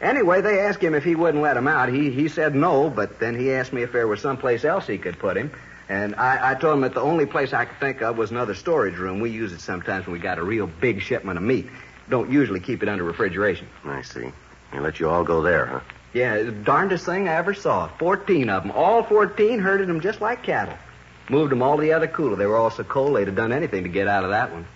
Anyway, 0.00 0.40
they 0.40 0.58
asked 0.60 0.82
him 0.82 0.94
if 0.94 1.04
he 1.04 1.14
wouldn't 1.14 1.42
let 1.42 1.56
him 1.56 1.68
out. 1.68 1.88
He 1.88 2.10
he 2.10 2.28
said 2.28 2.54
no, 2.54 2.90
but 2.90 3.20
then 3.20 3.38
he 3.38 3.52
asked 3.52 3.72
me 3.72 3.82
if 3.82 3.92
there 3.92 4.08
was 4.08 4.20
someplace 4.20 4.64
else 4.64 4.86
he 4.86 4.98
could 4.98 5.18
put 5.18 5.36
him. 5.36 5.52
And 5.88 6.16
I, 6.16 6.52
I 6.52 6.54
told 6.54 6.74
him 6.74 6.80
that 6.80 6.94
the 6.94 7.00
only 7.00 7.26
place 7.26 7.52
I 7.52 7.66
could 7.66 7.78
think 7.78 8.02
of 8.02 8.16
was 8.16 8.30
another 8.30 8.54
storage 8.54 8.96
room. 8.96 9.20
We 9.20 9.30
use 9.30 9.52
it 9.52 9.60
sometimes 9.60 10.06
when 10.06 10.14
we 10.14 10.18
got 10.18 10.38
a 10.38 10.42
real 10.42 10.66
big 10.66 11.02
shipment 11.02 11.36
of 11.36 11.44
meat. 11.44 11.68
Don't 12.08 12.32
usually 12.32 12.60
keep 12.60 12.82
it 12.82 12.88
under 12.88 13.04
refrigeration. 13.04 13.68
I 13.84 14.02
see. 14.02 14.32
He 14.72 14.78
let 14.80 14.98
you 14.98 15.08
all 15.08 15.22
go 15.22 15.42
there, 15.42 15.66
huh? 15.66 15.80
Yeah, 16.14 16.42
the 16.42 16.52
darndest 16.52 17.06
thing 17.06 17.28
I 17.28 17.34
ever 17.34 17.54
saw. 17.54 17.88
Fourteen 17.98 18.50
of 18.50 18.64
them. 18.64 18.72
All 18.72 19.02
fourteen 19.04 19.60
herded 19.60 19.88
them 19.88 20.00
just 20.00 20.20
like 20.20 20.42
cattle. 20.42 20.74
Moved 21.30 21.52
them 21.52 21.62
all 21.62 21.76
to 21.76 21.82
the 21.82 21.92
other 21.92 22.08
cooler. 22.08 22.36
They 22.36 22.46
were 22.46 22.56
all 22.56 22.70
so 22.70 22.84
cold 22.84 23.16
they'd 23.16 23.28
have 23.28 23.36
done 23.36 23.52
anything 23.52 23.84
to 23.84 23.88
get 23.88 24.08
out 24.08 24.24
of 24.24 24.30
that 24.30 24.52
one. 24.52 24.66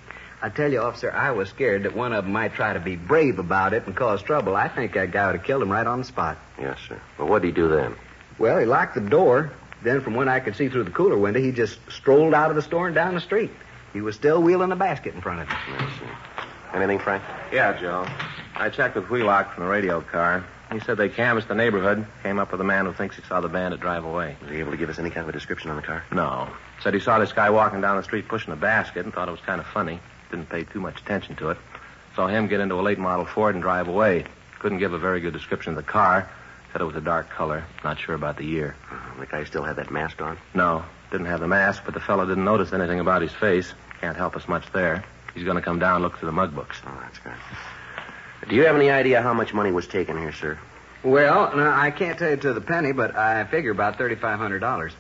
I 0.42 0.48
tell 0.50 0.70
you, 0.70 0.80
officer, 0.80 1.10
I 1.10 1.30
was 1.30 1.48
scared 1.48 1.84
that 1.84 1.96
one 1.96 2.12
of 2.12 2.24
them 2.24 2.32
might 2.32 2.54
try 2.54 2.72
to 2.72 2.80
be 2.80 2.94
brave 2.96 3.38
about 3.38 3.72
it 3.72 3.86
and 3.86 3.96
cause 3.96 4.22
trouble. 4.22 4.54
I 4.54 4.68
think 4.68 4.92
that 4.94 5.10
guy 5.10 5.26
would 5.26 5.36
have 5.36 5.44
killed 5.44 5.62
him 5.62 5.72
right 5.72 5.86
on 5.86 6.00
the 6.00 6.04
spot. 6.04 6.36
Yes, 6.60 6.78
sir. 6.88 7.00
Well, 7.18 7.28
what 7.28 7.42
did 7.42 7.48
he 7.48 7.52
do 7.54 7.68
then? 7.68 7.96
Well, 8.38 8.58
he 8.58 8.66
locked 8.66 8.94
the 8.94 9.00
door. 9.00 9.50
Then, 9.82 10.00
from 10.00 10.14
what 10.14 10.28
I 10.28 10.40
could 10.40 10.56
see 10.56 10.68
through 10.68 10.84
the 10.84 10.90
cooler 10.90 11.16
window, 11.16 11.40
he 11.40 11.52
just 11.52 11.78
strolled 11.90 12.34
out 12.34 12.50
of 12.50 12.56
the 12.56 12.62
store 12.62 12.86
and 12.86 12.94
down 12.94 13.14
the 13.14 13.20
street. 13.20 13.50
He 13.92 14.00
was 14.00 14.14
still 14.14 14.42
wheeling 14.42 14.72
a 14.72 14.76
basket 14.76 15.14
in 15.14 15.20
front 15.20 15.40
of 15.40 15.48
him. 15.48 15.58
Yes, 15.70 15.98
sir. 15.98 16.46
Anything, 16.74 16.98
Frank? 16.98 17.22
Yeah, 17.52 17.78
Joe. 17.78 18.06
I 18.54 18.68
checked 18.68 18.96
with 18.96 19.08
Wheelock 19.08 19.54
from 19.54 19.64
the 19.64 19.70
radio 19.70 20.00
car. 20.00 20.44
He 20.72 20.80
said 20.80 20.96
they 20.96 21.08
canvassed 21.08 21.48
the 21.48 21.54
neighborhood, 21.54 22.06
came 22.22 22.38
up 22.38 22.50
with 22.50 22.60
a 22.60 22.64
man 22.64 22.86
who 22.86 22.92
thinks 22.92 23.16
he 23.16 23.22
saw 23.22 23.40
the 23.40 23.48
bandit 23.48 23.80
drive 23.80 24.04
away. 24.04 24.36
Was 24.42 24.50
he 24.50 24.58
able 24.58 24.72
to 24.72 24.76
give 24.76 24.90
us 24.90 24.98
any 24.98 25.10
kind 25.10 25.22
of 25.24 25.28
a 25.28 25.32
description 25.32 25.70
on 25.70 25.76
the 25.76 25.82
car? 25.82 26.04
No. 26.10 26.48
Said 26.82 26.92
he 26.92 27.00
saw 27.00 27.18
this 27.18 27.32
guy 27.32 27.50
walking 27.50 27.80
down 27.80 27.96
the 27.96 28.02
street 28.02 28.26
pushing 28.28 28.52
a 28.52 28.56
basket 28.56 29.04
and 29.04 29.14
thought 29.14 29.28
it 29.28 29.32
was 29.32 29.40
kind 29.40 29.60
of 29.60 29.66
funny. 29.68 30.00
Didn't 30.30 30.48
pay 30.48 30.64
too 30.64 30.80
much 30.80 31.00
attention 31.00 31.36
to 31.36 31.50
it. 31.50 31.58
Saw 32.14 32.26
him 32.26 32.48
get 32.48 32.60
into 32.60 32.74
a 32.74 32.82
late 32.82 32.98
model 32.98 33.26
Ford 33.26 33.54
and 33.54 33.62
drive 33.62 33.88
away. 33.88 34.24
Couldn't 34.58 34.78
give 34.78 34.92
a 34.92 34.98
very 34.98 35.20
good 35.20 35.32
description 35.32 35.70
of 35.70 35.76
the 35.76 35.82
car. 35.90 36.30
Said 36.72 36.80
it 36.80 36.84
was 36.84 36.96
a 36.96 37.00
dark 37.00 37.30
color. 37.30 37.64
Not 37.84 37.98
sure 37.98 38.14
about 38.14 38.36
the 38.36 38.44
year. 38.44 38.74
Uh, 38.90 39.20
the 39.20 39.26
guy 39.26 39.44
still 39.44 39.62
had 39.62 39.76
that 39.76 39.90
mask 39.90 40.20
on? 40.20 40.38
No, 40.54 40.84
didn't 41.10 41.26
have 41.26 41.40
the 41.40 41.48
mask, 41.48 41.82
but 41.84 41.94
the 41.94 42.00
fellow 42.00 42.26
didn't 42.26 42.44
notice 42.44 42.72
anything 42.72 43.00
about 43.00 43.22
his 43.22 43.32
face. 43.32 43.72
Can't 44.00 44.16
help 44.16 44.36
us 44.36 44.48
much 44.48 44.70
there. 44.72 45.04
He's 45.34 45.44
going 45.44 45.56
to 45.56 45.62
come 45.62 45.78
down 45.78 45.96
and 45.96 46.02
look 46.02 46.18
through 46.18 46.26
the 46.26 46.32
mug 46.32 46.54
books. 46.54 46.80
Oh, 46.86 46.98
that's 47.02 47.18
good. 47.18 47.34
Do 48.48 48.54
you 48.54 48.64
have 48.64 48.76
any 48.76 48.90
idea 48.90 49.22
how 49.22 49.34
much 49.34 49.52
money 49.52 49.70
was 49.70 49.86
taken 49.86 50.16
here, 50.18 50.32
sir? 50.32 50.58
Well, 51.02 51.54
no, 51.54 51.70
I 51.70 51.90
can't 51.90 52.18
tell 52.18 52.30
you 52.30 52.36
to 52.38 52.52
the 52.52 52.60
penny, 52.60 52.92
but 52.92 53.14
I 53.14 53.44
figure 53.44 53.70
about 53.70 53.98
$3,500. 53.98 54.92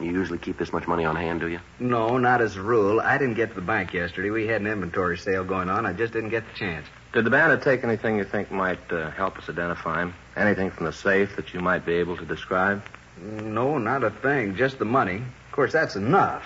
You 0.00 0.10
usually 0.10 0.38
keep 0.38 0.58
this 0.58 0.72
much 0.72 0.86
money 0.86 1.04
on 1.04 1.16
hand, 1.16 1.40
do 1.40 1.48
you? 1.48 1.60
No, 1.78 2.18
not 2.18 2.40
as 2.40 2.56
a 2.56 2.62
rule. 2.62 3.00
I 3.00 3.18
didn't 3.18 3.34
get 3.34 3.50
to 3.50 3.54
the 3.54 3.60
bank 3.60 3.92
yesterday. 3.92 4.30
We 4.30 4.46
had 4.46 4.60
an 4.60 4.66
inventory 4.66 5.18
sale 5.18 5.44
going 5.44 5.68
on. 5.68 5.86
I 5.86 5.92
just 5.92 6.12
didn't 6.12 6.30
get 6.30 6.44
the 6.50 6.58
chance. 6.58 6.86
Did 7.12 7.24
the 7.24 7.30
bandit 7.30 7.62
take 7.62 7.84
anything 7.84 8.16
you 8.16 8.24
think 8.24 8.50
might 8.50 8.90
uh, 8.90 9.10
help 9.10 9.38
us 9.38 9.48
identify 9.48 10.02
him? 10.02 10.14
Anything 10.36 10.70
from 10.70 10.86
the 10.86 10.92
safe 10.92 11.36
that 11.36 11.52
you 11.52 11.60
might 11.60 11.84
be 11.84 11.94
able 11.94 12.16
to 12.16 12.24
describe? 12.24 12.82
No, 13.20 13.78
not 13.78 14.02
a 14.02 14.10
thing. 14.10 14.56
Just 14.56 14.78
the 14.78 14.86
money. 14.86 15.16
Of 15.16 15.52
course, 15.52 15.72
that's 15.72 15.94
enough. 15.96 16.42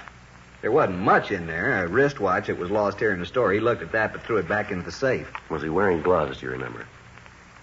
There 0.62 0.73
wasn't 0.73 0.99
much 0.99 1.31
in 1.31 1.47
there. 1.47 1.85
A 1.85 1.88
wristwatch 1.88 2.49
that 2.49 2.59
was 2.59 2.71
lost 2.71 2.99
here 2.99 3.12
in 3.12 3.21
the 3.21 3.26
store. 3.26 3.53
He 3.53 3.61
looked 3.61 3.83
at 3.83 3.93
that 3.93 4.12
but 4.12 4.23
threw 4.23 4.38
it 4.38 4.49
back 4.49 4.73
into 4.73 4.85
the 4.85 4.93
safe. 4.93 5.31
Was 5.49 5.62
he 5.62 5.69
wearing 5.69 6.03
gloves, 6.03 6.41
do 6.41 6.47
you 6.47 6.53
remember? 6.53 6.87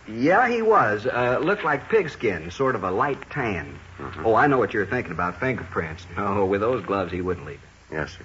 Yeah, 0.07 0.48
he 0.50 0.62
was. 0.62 1.05
Uh, 1.05 1.39
looked 1.41 1.63
like 1.63 1.89
pigskin, 1.89 2.51
sort 2.51 2.75
of 2.75 2.83
a 2.83 2.91
light 2.91 3.29
tan. 3.29 3.79
Mhm. 4.00 4.25
Oh, 4.25 4.36
I 4.36 4.48
know 4.48 4.57
what 4.57 4.74
you're 4.74 4.86
thinking 4.86 5.12
about 5.13 5.39
fingerprints. 5.39 6.05
No, 6.17 6.45
with 6.45 6.62
those 6.62 6.83
gloves, 6.83 7.12
he 7.12 7.22
wouldn't 7.22 7.45
leave 7.45 7.60
Yes, 7.91 8.17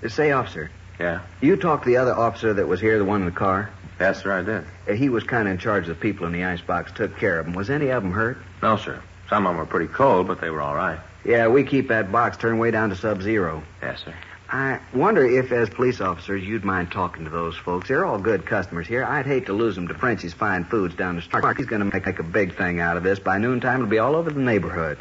sir. 0.00 0.08
Say, 0.08 0.30
officer, 0.32 0.70
Yeah. 0.98 1.20
you 1.40 1.56
talked 1.56 1.84
to 1.84 1.88
the 1.90 1.96
other 1.96 2.14
officer 2.14 2.54
that 2.54 2.68
was 2.68 2.80
here, 2.80 2.96
the 2.98 3.04
one 3.04 3.20
in 3.20 3.26
the 3.26 3.32
car? 3.32 3.70
Yes, 3.98 4.22
sir, 4.22 4.32
I 4.32 4.42
did. 4.42 4.64
Uh, 4.88 4.92
he 4.92 5.08
was 5.08 5.24
kind 5.24 5.48
of 5.48 5.52
in 5.52 5.58
charge 5.58 5.82
of 5.84 5.88
the 5.88 5.94
people 5.94 6.26
in 6.26 6.32
the 6.32 6.44
icebox, 6.44 6.92
took 6.92 7.16
care 7.18 7.38
of 7.38 7.46
them. 7.46 7.54
Was 7.54 7.70
any 7.70 7.88
of 7.88 8.02
them 8.02 8.12
hurt? 8.12 8.38
No, 8.62 8.76
sir. 8.76 9.00
Some 9.28 9.46
of 9.46 9.50
them 9.50 9.58
were 9.58 9.66
pretty 9.66 9.88
cold, 9.92 10.28
but 10.28 10.40
they 10.40 10.50
were 10.50 10.60
all 10.60 10.76
right. 10.76 10.98
Yeah, 11.24 11.48
we 11.48 11.64
keep 11.64 11.88
that 11.88 12.12
box 12.12 12.36
turned 12.36 12.60
way 12.60 12.70
down 12.70 12.90
to 12.90 12.96
sub-zero. 12.96 13.62
Yes, 13.82 14.02
sir. 14.04 14.14
I 14.48 14.78
wonder 14.94 15.24
if, 15.26 15.50
as 15.50 15.68
police 15.68 16.00
officers, 16.00 16.44
you'd 16.44 16.64
mind 16.64 16.92
talking 16.92 17.24
to 17.24 17.30
those 17.30 17.56
folks. 17.56 17.88
They're 17.88 18.04
all 18.04 18.18
good 18.18 18.46
customers 18.46 18.86
here. 18.86 19.02
I'd 19.04 19.26
hate 19.26 19.46
to 19.46 19.52
lose 19.52 19.74
them 19.74 19.88
to 19.88 19.94
Frenchie's 19.94 20.34
Fine 20.34 20.64
Foods 20.66 20.94
down 20.94 21.16
the 21.16 21.22
street. 21.22 21.44
He's 21.56 21.66
going 21.66 21.80
to 21.80 21.86
make, 21.92 22.06
make 22.06 22.20
a 22.20 22.22
big 22.22 22.56
thing 22.56 22.78
out 22.78 22.96
of 22.96 23.02
this. 23.02 23.18
By 23.18 23.38
noontime, 23.38 23.76
it'll 23.80 23.88
be 23.88 23.98
all 23.98 24.14
over 24.14 24.30
the 24.30 24.38
neighborhood. 24.40 24.98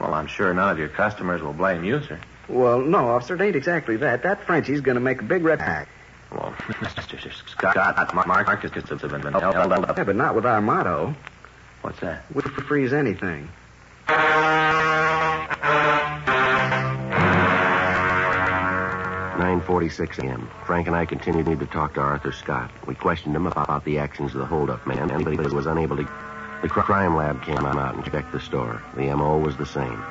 Well, 0.00 0.14
I'm 0.14 0.26
sure 0.26 0.54
none 0.54 0.70
of 0.70 0.78
your 0.78 0.88
customers 0.88 1.42
will 1.42 1.52
blame 1.52 1.84
you, 1.84 2.02
sir. 2.02 2.18
Well, 2.48 2.80
no, 2.80 3.10
officer, 3.10 3.34
it 3.34 3.42
ain't 3.42 3.54
exactly 3.54 3.96
that. 3.98 4.22
That 4.22 4.44
Frenchie's 4.46 4.80
going 4.80 4.94
to 4.94 5.00
make 5.00 5.20
a 5.20 5.24
big 5.24 5.44
rep. 5.44 5.58
Yeah, 5.58 5.84
Well, 6.32 6.52
Mr. 6.68 7.32
Scott, 7.50 8.26
Mark 8.26 8.64
is 8.64 8.70
just 8.70 8.88
been 8.88 9.22
held 9.22 9.34
up. 9.44 9.94
but 9.94 10.16
not 10.16 10.34
with 10.34 10.46
our 10.46 10.62
motto. 10.62 11.14
What's 11.82 12.00
that? 12.00 12.24
We 12.32 12.40
freeze 12.42 12.94
anything. 12.94 13.50
9.46 19.40 20.22
a.m. 20.22 20.50
Frank 20.66 20.86
and 20.86 20.94
I 20.94 21.06
continued 21.06 21.58
to 21.58 21.66
talk 21.66 21.94
to 21.94 22.00
Arthur 22.00 22.30
Scott. 22.30 22.70
We 22.86 22.94
questioned 22.94 23.34
him 23.34 23.46
about 23.46 23.86
the 23.86 23.96
actions 23.96 24.34
of 24.34 24.40
the 24.40 24.46
holdup 24.46 24.86
man, 24.86 25.08
he 25.26 25.36
was 25.38 25.64
unable 25.64 25.96
to... 25.96 26.02
The 26.60 26.68
crime 26.68 27.16
lab 27.16 27.42
came 27.42 27.56
out 27.56 27.94
and 27.94 28.04
checked 28.04 28.32
the 28.32 28.40
store. 28.40 28.82
The 28.94 29.04
M.O. 29.04 29.38
was 29.38 29.56
the 29.56 29.64
same. 29.64 30.04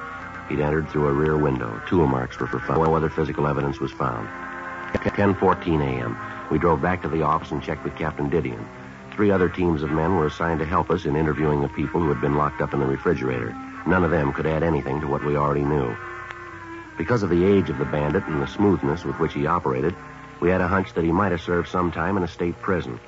He'd 0.50 0.60
entered 0.60 0.90
through 0.90 1.10
a 1.10 1.14
rear 1.14 1.38
window. 1.38 1.80
Tool 1.88 2.08
marks 2.08 2.40
were 2.40 2.48
found. 2.48 2.82
No 2.82 2.96
other 2.96 3.12
physical 3.12 3.46
evidence 3.46 3.80
was 3.80 3.92
found. 3.92 4.28
10.14 4.96 5.80
a.m. 5.84 6.18
We 6.50 6.58
drove 6.58 6.82
back 6.82 7.04
to 7.04 7.08
the 7.08 7.22
office 7.22 7.52
and 7.52 7.62
checked 7.62 7.84
with 7.84 7.96
Captain 7.96 8.32
Didion. 8.32 8.66
Three 9.14 9.30
other 9.30 9.48
teams 9.48 9.84
of 9.84 9.92
men 9.92 10.16
were 10.16 10.26
assigned 10.26 10.60
to 10.62 10.66
help 10.66 10.90
us 10.90 11.06
in 11.06 11.16
interviewing 11.16 11.62
the 11.62 11.70
people 11.70 12.02
who 12.02 12.10
had 12.10 12.20
been 12.20 12.36
locked 12.36 12.62
up 12.62 12.74
in 12.74 12.80
the 12.80 12.88
refrigerator. 12.88 13.56
None 13.86 14.04
of 14.04 14.10
them 14.10 14.34
could 14.34 14.48
add 14.48 14.64
anything 14.64 15.00
to 15.02 15.08
what 15.08 15.24
we 15.24 15.38
already 15.38 15.64
knew. 15.64 15.96
Because 17.00 17.24
of 17.24 17.30
the 17.30 17.46
age 17.46 17.70
of 17.70 17.78
the 17.78 17.86
bandit 17.86 18.28
and 18.28 18.42
the 18.42 18.48
smoothness 18.48 19.06
with 19.06 19.18
which 19.20 19.34
he 19.34 19.48
operated, 19.48 19.96
we 20.42 20.50
had 20.50 20.60
a 20.60 20.68
hunch 20.68 20.92
that 20.94 21.06
he 21.06 21.14
might 21.14 21.32
have 21.32 21.40
served 21.40 21.70
some 21.70 21.94
time 21.94 22.18
in 22.18 22.24
a 22.24 22.28
state 22.28 22.62
prison. 22.62 23.00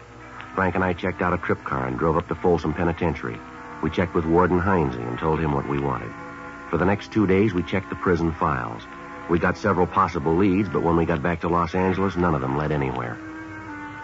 Frank 0.56 0.76
and 0.76 0.84
I 0.84 0.94
checked 0.94 1.22
out 1.22 1.34
a 1.34 1.38
trip 1.38 1.62
car 1.66 1.88
and 1.88 2.00
drove 2.00 2.16
up 2.16 2.26
to 2.30 2.36
Folsom 2.36 2.74
Penitentiary. 2.74 3.38
We 3.84 3.90
checked 3.90 4.16
with 4.16 4.24
Warden 4.24 4.60
Heinze 4.60 4.96
and 4.96 5.20
told 5.20 5.42
him 5.42 5.52
what 5.52 5.68
we 5.68 5.78
wanted. 5.78 6.10
For 6.70 6.78
the 6.78 6.86
next 6.86 7.12
two 7.12 7.28
days, 7.28 7.54
we 7.54 7.64
checked 7.64 7.90
the 7.90 7.98
prison 7.98 8.32
files. 8.32 8.82
We 9.30 9.40
got 9.40 9.58
several 9.58 9.88
possible 9.88 10.38
leads, 10.38 10.70
but 10.70 10.84
when 10.84 10.96
we 10.96 11.06
got 11.06 11.22
back 11.22 11.42
to 11.42 11.50
Los 11.50 11.76
Angeles, 11.76 12.16
none 12.16 12.34
of 12.34 12.40
them 12.40 12.58
led 12.58 12.72
anywhere. 12.72 13.18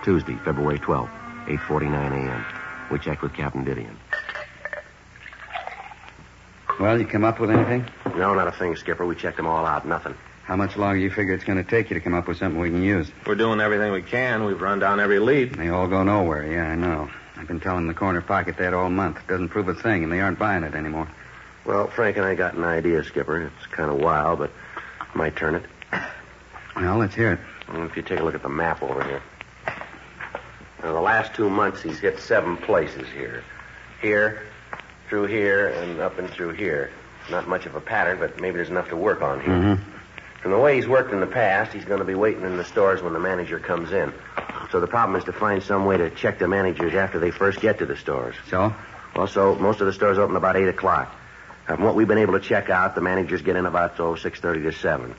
Tuesday, 0.03 0.35
February 0.43 0.79
12th, 0.79 1.11
8.49 1.45 2.11
a.m. 2.11 2.45
We 2.91 2.99
checked 2.99 3.21
with 3.21 3.33
Captain 3.33 3.63
Didion. 3.63 3.95
Well, 6.79 6.99
you 6.99 7.05
come 7.05 7.23
up 7.23 7.39
with 7.39 7.49
anything? 7.49 7.85
No, 8.15 8.33
not 8.33 8.47
a 8.47 8.51
thing, 8.51 8.75
Skipper. 8.75 9.05
We 9.05 9.15
checked 9.15 9.37
them 9.37 9.47
all 9.47 9.65
out. 9.65 9.87
Nothing. 9.87 10.15
How 10.43 10.55
much 10.55 10.77
longer 10.77 10.97
you 10.97 11.09
figure 11.09 11.33
it's 11.33 11.43
going 11.43 11.61
to 11.61 11.69
take 11.69 11.89
you 11.89 11.95
to 11.95 11.99
come 11.99 12.13
up 12.13 12.27
with 12.27 12.37
something 12.37 12.59
we 12.59 12.69
can 12.69 12.83
use? 12.83 13.11
We're 13.25 13.35
doing 13.35 13.59
everything 13.59 13.91
we 13.91 14.01
can. 14.01 14.45
We've 14.45 14.61
run 14.61 14.79
down 14.79 14.99
every 14.99 15.19
lead. 15.19 15.55
They 15.55 15.69
all 15.69 15.87
go 15.87 16.03
nowhere. 16.03 16.49
Yeah, 16.49 16.69
I 16.69 16.75
know. 16.75 17.09
I've 17.35 17.47
been 17.47 17.59
telling 17.59 17.87
the 17.87 17.93
corner 17.93 18.21
pocket 18.21 18.57
that 18.57 18.73
all 18.73 18.89
month. 18.89 19.17
It 19.17 19.27
Doesn't 19.27 19.49
prove 19.49 19.67
a 19.67 19.73
thing, 19.75 20.03
and 20.03 20.11
they 20.11 20.21
aren't 20.21 20.39
buying 20.39 20.63
it 20.63 20.73
anymore. 20.75 21.09
Well, 21.65 21.87
Frank 21.87 22.15
and 22.17 22.25
I 22.25 22.35
got 22.35 22.53
an 22.53 22.63
idea, 22.63 23.03
Skipper. 23.03 23.41
It's 23.41 23.65
kind 23.67 23.91
of 23.91 23.97
wild, 23.97 24.39
but 24.39 24.51
might 25.13 25.35
turn 25.35 25.55
it. 25.55 25.63
Well, 26.75 26.97
let's 26.97 27.15
hear 27.15 27.33
it. 27.33 27.39
Well, 27.67 27.85
if 27.85 27.97
you 27.97 28.03
take 28.03 28.19
a 28.19 28.23
look 28.23 28.35
at 28.35 28.43
the 28.43 28.49
map 28.49 28.81
over 28.81 29.03
here. 29.03 29.21
Now, 30.81 30.93
the 30.93 31.01
last 31.01 31.33
two 31.33 31.49
months, 31.49 31.81
he's 31.81 31.99
hit 31.99 32.19
seven 32.19 32.55
places 32.55 33.07
here. 33.09 33.43
Here, 34.01 34.43
through 35.09 35.25
here, 35.25 35.67
and 35.69 35.99
up 35.99 36.19
and 36.19 36.29
through 36.29 36.53
here. 36.53 36.91
Not 37.29 37.47
much 37.47 37.65
of 37.65 37.75
a 37.75 37.81
pattern, 37.81 38.19
but 38.19 38.39
maybe 38.39 38.55
there's 38.57 38.69
enough 38.69 38.89
to 38.89 38.95
work 38.95 39.21
on 39.21 39.41
here. 39.41 39.49
Mm-hmm. 39.49 39.91
From 40.41 40.51
the 40.51 40.57
way 40.59 40.75
he's 40.75 40.87
worked 40.87 41.11
in 41.11 41.19
the 41.19 41.27
past, 41.27 41.73
he's 41.73 41.85
going 41.85 41.99
to 41.99 42.05
be 42.05 42.15
waiting 42.15 42.43
in 42.43 42.57
the 42.57 42.63
stores 42.63 43.01
when 43.01 43.13
the 43.13 43.19
manager 43.19 43.59
comes 43.59 43.91
in. 43.91 44.13
So 44.71 44.79
the 44.79 44.87
problem 44.87 45.17
is 45.17 45.25
to 45.25 45.33
find 45.33 45.61
some 45.63 45.85
way 45.85 45.97
to 45.97 46.09
check 46.09 46.39
the 46.39 46.47
managers 46.47 46.93
after 46.93 47.19
they 47.19 47.31
first 47.31 47.59
get 47.59 47.79
to 47.79 47.85
the 47.85 47.97
stores. 47.97 48.35
So? 48.49 48.73
Well, 49.15 49.27
so 49.27 49.55
most 49.55 49.81
of 49.81 49.87
the 49.87 49.93
stores 49.93 50.17
open 50.17 50.35
about 50.35 50.55
8 50.55 50.67
o'clock. 50.67 51.13
From 51.65 51.83
what 51.83 51.95
we've 51.95 52.07
been 52.07 52.19
able 52.19 52.33
to 52.33 52.39
check 52.39 52.69
out, 52.69 52.95
the 52.95 53.01
managers 53.01 53.41
get 53.41 53.55
in 53.55 53.65
about, 53.65 53.99
oh, 53.99 54.13
6.30 54.13 54.63
to 54.63 54.71
7. 54.71 55.15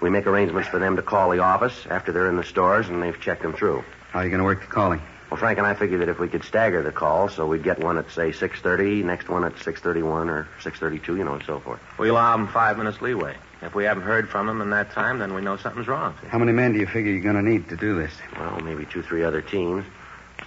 We 0.00 0.10
make 0.10 0.26
arrangements 0.26 0.68
for 0.68 0.78
them 0.78 0.96
to 0.96 1.02
call 1.02 1.30
the 1.30 1.38
office 1.38 1.86
after 1.88 2.12
they're 2.12 2.28
in 2.28 2.36
the 2.36 2.44
stores 2.44 2.88
and 2.88 3.02
they've 3.02 3.18
checked 3.18 3.42
them 3.42 3.54
through. 3.54 3.82
How 4.10 4.20
are 4.20 4.24
you 4.24 4.30
going 4.30 4.40
to 4.40 4.44
work 4.44 4.60
the 4.60 4.66
calling? 4.66 5.00
Well, 5.30 5.38
Frank 5.40 5.58
and 5.58 5.66
I 5.66 5.74
figured 5.74 6.02
that 6.02 6.08
if 6.08 6.20
we 6.20 6.28
could 6.28 6.44
stagger 6.44 6.82
the 6.82 6.92
calls, 6.92 7.34
so 7.34 7.46
we'd 7.46 7.64
get 7.64 7.80
one 7.80 7.98
at, 7.98 8.10
say, 8.12 8.30
6.30, 8.30 9.04
next 9.04 9.28
one 9.28 9.44
at 9.44 9.56
6.31 9.56 10.28
or 10.28 10.48
6.32, 10.62 11.08
you 11.08 11.24
know, 11.24 11.34
and 11.34 11.42
so 11.42 11.58
forth. 11.58 11.80
We 11.98 12.10
allow 12.10 12.36
them 12.36 12.46
five 12.48 12.78
minutes 12.78 13.00
leeway. 13.02 13.36
If 13.60 13.74
we 13.74 13.84
haven't 13.84 14.04
heard 14.04 14.28
from 14.28 14.46
them 14.46 14.60
in 14.60 14.70
that 14.70 14.92
time, 14.92 15.18
then 15.18 15.34
we 15.34 15.40
know 15.42 15.56
something's 15.56 15.88
wrong. 15.88 16.14
see? 16.22 16.28
How 16.28 16.38
many 16.38 16.52
men 16.52 16.74
do 16.74 16.78
you 16.78 16.86
figure 16.86 17.10
you're 17.10 17.22
going 17.22 17.42
to 17.42 17.50
need 17.50 17.68
to 17.70 17.76
do 17.76 17.98
this? 17.98 18.12
Well, 18.38 18.60
maybe 18.60 18.84
two, 18.84 19.02
three 19.02 19.24
other 19.24 19.42
teams. 19.42 19.84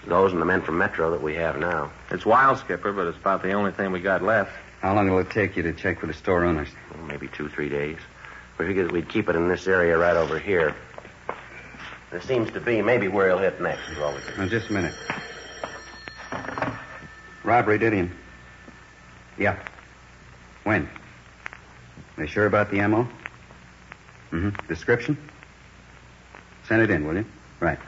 Those 0.08 0.32
and 0.32 0.42
the 0.42 0.46
men 0.46 0.62
from 0.62 0.78
Metro 0.78 1.12
that 1.12 1.22
we 1.22 1.36
have 1.36 1.58
now. 1.58 1.92
It's 2.12 2.26
wild, 2.26 2.60
Skipper, 2.60 2.94
but 2.94 3.08
it's 3.08 3.18
about 3.18 3.42
the 3.44 3.52
only 3.52 3.72
thing 3.72 3.92
we 3.92 4.00
got 4.00 4.22
left. 4.22 4.52
How 4.82 4.96
long 4.96 5.10
will 5.10 5.20
it 5.20 5.30
take 5.32 5.58
you 5.58 5.64
to 5.64 5.74
check 5.74 6.02
with 6.02 6.10
the 6.12 6.18
store 6.18 6.46
owners? 6.46 6.70
Well, 6.94 7.04
maybe 7.04 7.28
two, 7.28 7.50
three 7.50 7.68
days. 7.68 7.98
We 8.58 8.68
figured 8.68 8.88
that 8.88 8.94
we'd 8.94 9.10
keep 9.10 9.28
it 9.28 9.36
in 9.36 9.50
this 9.50 9.68
area 9.68 9.98
right 9.98 10.16
over 10.16 10.40
here. 10.40 10.76
There 12.12 12.22
seems 12.22 12.52
to 12.52 12.60
be 12.60 12.82
maybe 12.82 13.08
where 13.08 13.28
he'll 13.28 13.38
hit 13.38 13.62
next 13.62 13.88
is 13.92 14.00
all 14.00 14.14
we 14.14 14.22
can. 14.22 14.38
Now, 14.38 14.48
just 14.48 14.70
a 14.70 14.74
minute. 14.74 14.96
Robbery, 17.44 17.78
Didion. 17.78 18.12
Yeah. 19.38 19.58
When? 20.64 20.90
They 22.18 22.28
sure 22.28 22.46
about 22.46 22.72
the 22.72 22.80
M.O.? 22.80 23.08
Mm-hmm. 24.32 24.68
Description? 24.68 25.18
Send 26.68 26.82
it 26.82 26.90
in, 26.90 27.06
will 27.06 27.16
you? 27.16 27.26
Right. 27.60 27.80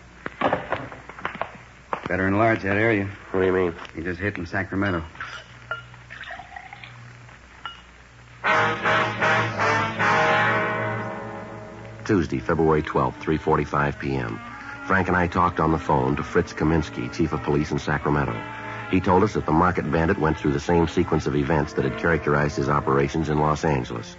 Better 2.08 2.28
enlarge 2.28 2.62
that 2.64 2.78
area. 2.78 3.10
What 3.32 3.42
do 3.42 3.46
you 3.46 3.54
mean? 3.54 3.74
He 3.96 4.02
just 4.02 4.20
hit 4.20 4.38
in 4.38 4.46
Sacramento. 4.46 5.04
Tuesday, 12.06 12.40
February 12.40 12.82
12th, 12.82 13.16
3.45 13.20 14.00
p.m. 14.00 14.40
Frank 14.86 15.08
and 15.08 15.16
I 15.16 15.28
talked 15.28 15.60
on 15.60 15.72
the 15.72 15.78
phone 15.78 16.16
to 16.16 16.24
Fritz 16.24 16.54
Kaminsky, 16.54 17.12
chief 17.14 17.34
of 17.34 17.44
police 17.44 17.72
in 17.72 17.80
Sacramento. 17.80 18.36
He 18.90 19.00
told 19.00 19.24
us 19.24 19.34
that 19.34 19.46
the 19.46 19.52
market 19.52 19.90
bandit 19.90 20.18
went 20.18 20.38
through 20.38 20.52
the 20.52 20.60
same 20.60 20.88
sequence 20.88 21.28
of 21.28 21.36
events 21.36 21.74
that 21.74 21.86
had 21.86 21.98
characterized 21.98 22.58
his 22.58 22.70
operations 22.70 23.30
in 23.30 23.40
Los 23.40 23.64
Angeles. 23.64 24.16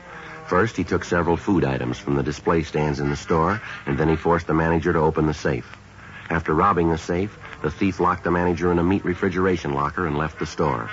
First, 0.46 0.76
he 0.76 0.84
took 0.84 1.04
several 1.04 1.36
food 1.36 1.64
items 1.64 1.98
from 1.98 2.14
the 2.14 2.22
display 2.22 2.62
stands 2.62 3.00
in 3.00 3.10
the 3.10 3.16
store, 3.16 3.60
and 3.86 3.98
then 3.98 4.08
he 4.08 4.16
forced 4.16 4.46
the 4.46 4.54
manager 4.54 4.92
to 4.92 4.98
open 5.00 5.26
the 5.26 5.34
safe. 5.34 5.70
After 6.30 6.54
robbing 6.54 6.88
the 6.88 6.98
safe, 6.98 7.36
the 7.62 7.70
thief 7.70 8.00
locked 8.00 8.24
the 8.24 8.30
manager 8.30 8.72
in 8.72 8.78
a 8.78 8.84
meat 8.84 9.04
refrigeration 9.04 9.74
locker 9.74 10.06
and 10.06 10.16
left 10.16 10.38
the 10.38 10.46
store. 10.46 10.88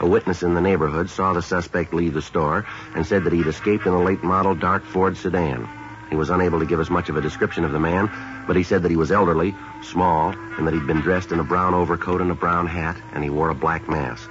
A 0.00 0.06
witness 0.06 0.42
in 0.42 0.54
the 0.54 0.60
neighborhood 0.60 1.08
saw 1.08 1.32
the 1.32 1.42
suspect 1.42 1.94
leave 1.94 2.14
the 2.14 2.22
store 2.22 2.64
and 2.94 3.06
said 3.06 3.24
that 3.24 3.32
he'd 3.32 3.46
escaped 3.46 3.86
in 3.86 3.92
a 3.92 4.02
late 4.02 4.24
model 4.24 4.54
dark 4.54 4.84
Ford 4.84 5.16
sedan. 5.16 5.83
He 6.14 6.16
was 6.16 6.30
unable 6.30 6.60
to 6.60 6.64
give 6.64 6.78
us 6.78 6.90
much 6.90 7.08
of 7.08 7.16
a 7.16 7.20
description 7.20 7.64
of 7.64 7.72
the 7.72 7.80
man, 7.80 8.08
but 8.46 8.54
he 8.54 8.62
said 8.62 8.84
that 8.84 8.90
he 8.92 8.96
was 8.96 9.10
elderly, 9.10 9.52
small, 9.82 10.32
and 10.56 10.64
that 10.64 10.72
he'd 10.72 10.86
been 10.86 11.00
dressed 11.00 11.32
in 11.32 11.40
a 11.40 11.42
brown 11.42 11.74
overcoat 11.74 12.20
and 12.20 12.30
a 12.30 12.36
brown 12.36 12.68
hat, 12.68 12.96
and 13.12 13.24
he 13.24 13.30
wore 13.30 13.50
a 13.50 13.54
black 13.54 13.88
mask. 13.88 14.30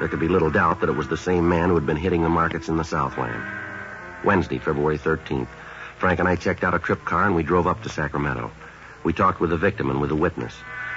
There 0.00 0.08
could 0.08 0.18
be 0.18 0.26
little 0.26 0.50
doubt 0.50 0.80
that 0.80 0.88
it 0.88 0.96
was 0.96 1.06
the 1.06 1.16
same 1.16 1.48
man 1.48 1.68
who 1.68 1.76
had 1.76 1.86
been 1.86 1.96
hitting 1.96 2.24
the 2.24 2.28
markets 2.28 2.68
in 2.68 2.76
the 2.76 2.82
Southland. 2.82 3.40
Wednesday, 4.24 4.58
February 4.58 4.98
13th. 4.98 5.46
Frank 5.98 6.18
and 6.18 6.28
I 6.28 6.34
checked 6.34 6.64
out 6.64 6.74
a 6.74 6.80
trip 6.80 7.04
car 7.04 7.26
and 7.26 7.36
we 7.36 7.44
drove 7.44 7.68
up 7.68 7.84
to 7.84 7.88
Sacramento. 7.88 8.50
We 9.04 9.12
talked 9.12 9.40
with 9.40 9.50
the 9.50 9.56
victim 9.56 9.90
and 9.90 10.00
with 10.00 10.10
the 10.10 10.16
witness. 10.16 10.54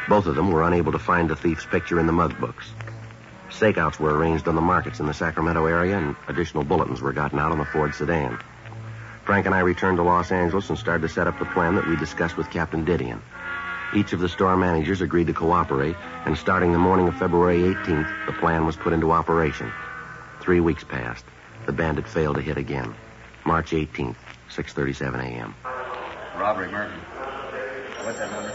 Both 0.10 0.26
of 0.26 0.34
them 0.34 0.50
were 0.50 0.64
unable 0.64 0.94
to 0.94 1.00
find 1.00 1.30
the 1.30 1.36
thief's 1.36 1.68
picture 1.68 2.00
in 2.00 2.08
the 2.08 2.12
mug 2.12 2.40
books. 2.40 2.66
Stakeouts 3.52 4.00
were 4.00 4.18
arranged 4.18 4.48
on 4.48 4.56
the 4.56 4.62
markets 4.62 5.00
in 5.00 5.06
the 5.06 5.14
Sacramento 5.14 5.68
area, 5.68 5.96
and 5.96 6.16
additional 6.28 6.64
bulletins 6.64 7.02
were 7.02 7.14
gotten 7.14 7.38
out 7.38 7.52
on 7.52 7.60
the 7.60 7.66
Ford 7.66 7.94
sedan. 7.94 8.40
Frank 9.28 9.46
and 9.46 9.54
I 9.54 9.60
returned 9.60 9.98
to 9.98 10.04
Los 10.04 10.32
Angeles 10.32 10.70
and 10.70 10.80
started 10.80 11.06
to 11.06 11.14
set 11.14 11.28
up 11.28 11.38
the 11.38 11.46
plan 11.46 11.76
that 11.76 11.86
we 11.86 11.98
discussed 11.98 12.38
with 12.38 12.50
Captain 12.50 12.86
Didion. 12.86 13.20
Each 13.94 14.14
of 14.14 14.22
the 14.22 14.30
store 14.30 14.56
managers 14.56 15.02
agreed 15.02 15.28
to 15.28 15.34
cooperate, 15.34 15.98
and 16.26 16.38
starting 16.38 16.72
the 16.72 16.78
morning 16.80 17.10
of 17.10 17.18
February 17.18 17.60
18th, 17.60 18.26
the 18.26 18.32
plan 18.32 18.66
was 18.66 18.78
put 18.78 18.94
into 18.94 19.12
operation. 19.12 19.70
Three 20.40 20.62
weeks 20.62 20.86
passed. 20.86 21.26
The 21.66 21.74
bandit 21.74 22.08
failed 22.08 22.38
to 22.38 22.42
hit 22.42 22.58
again. 22.58 22.96
March 23.46 23.72
18th, 23.72 24.16
6.37 24.50 25.20
a.m. 25.20 25.54
Robbery, 26.38 26.72
Merton. 26.72 26.98
What's 28.06 28.20
that 28.20 28.32
number? 28.32 28.54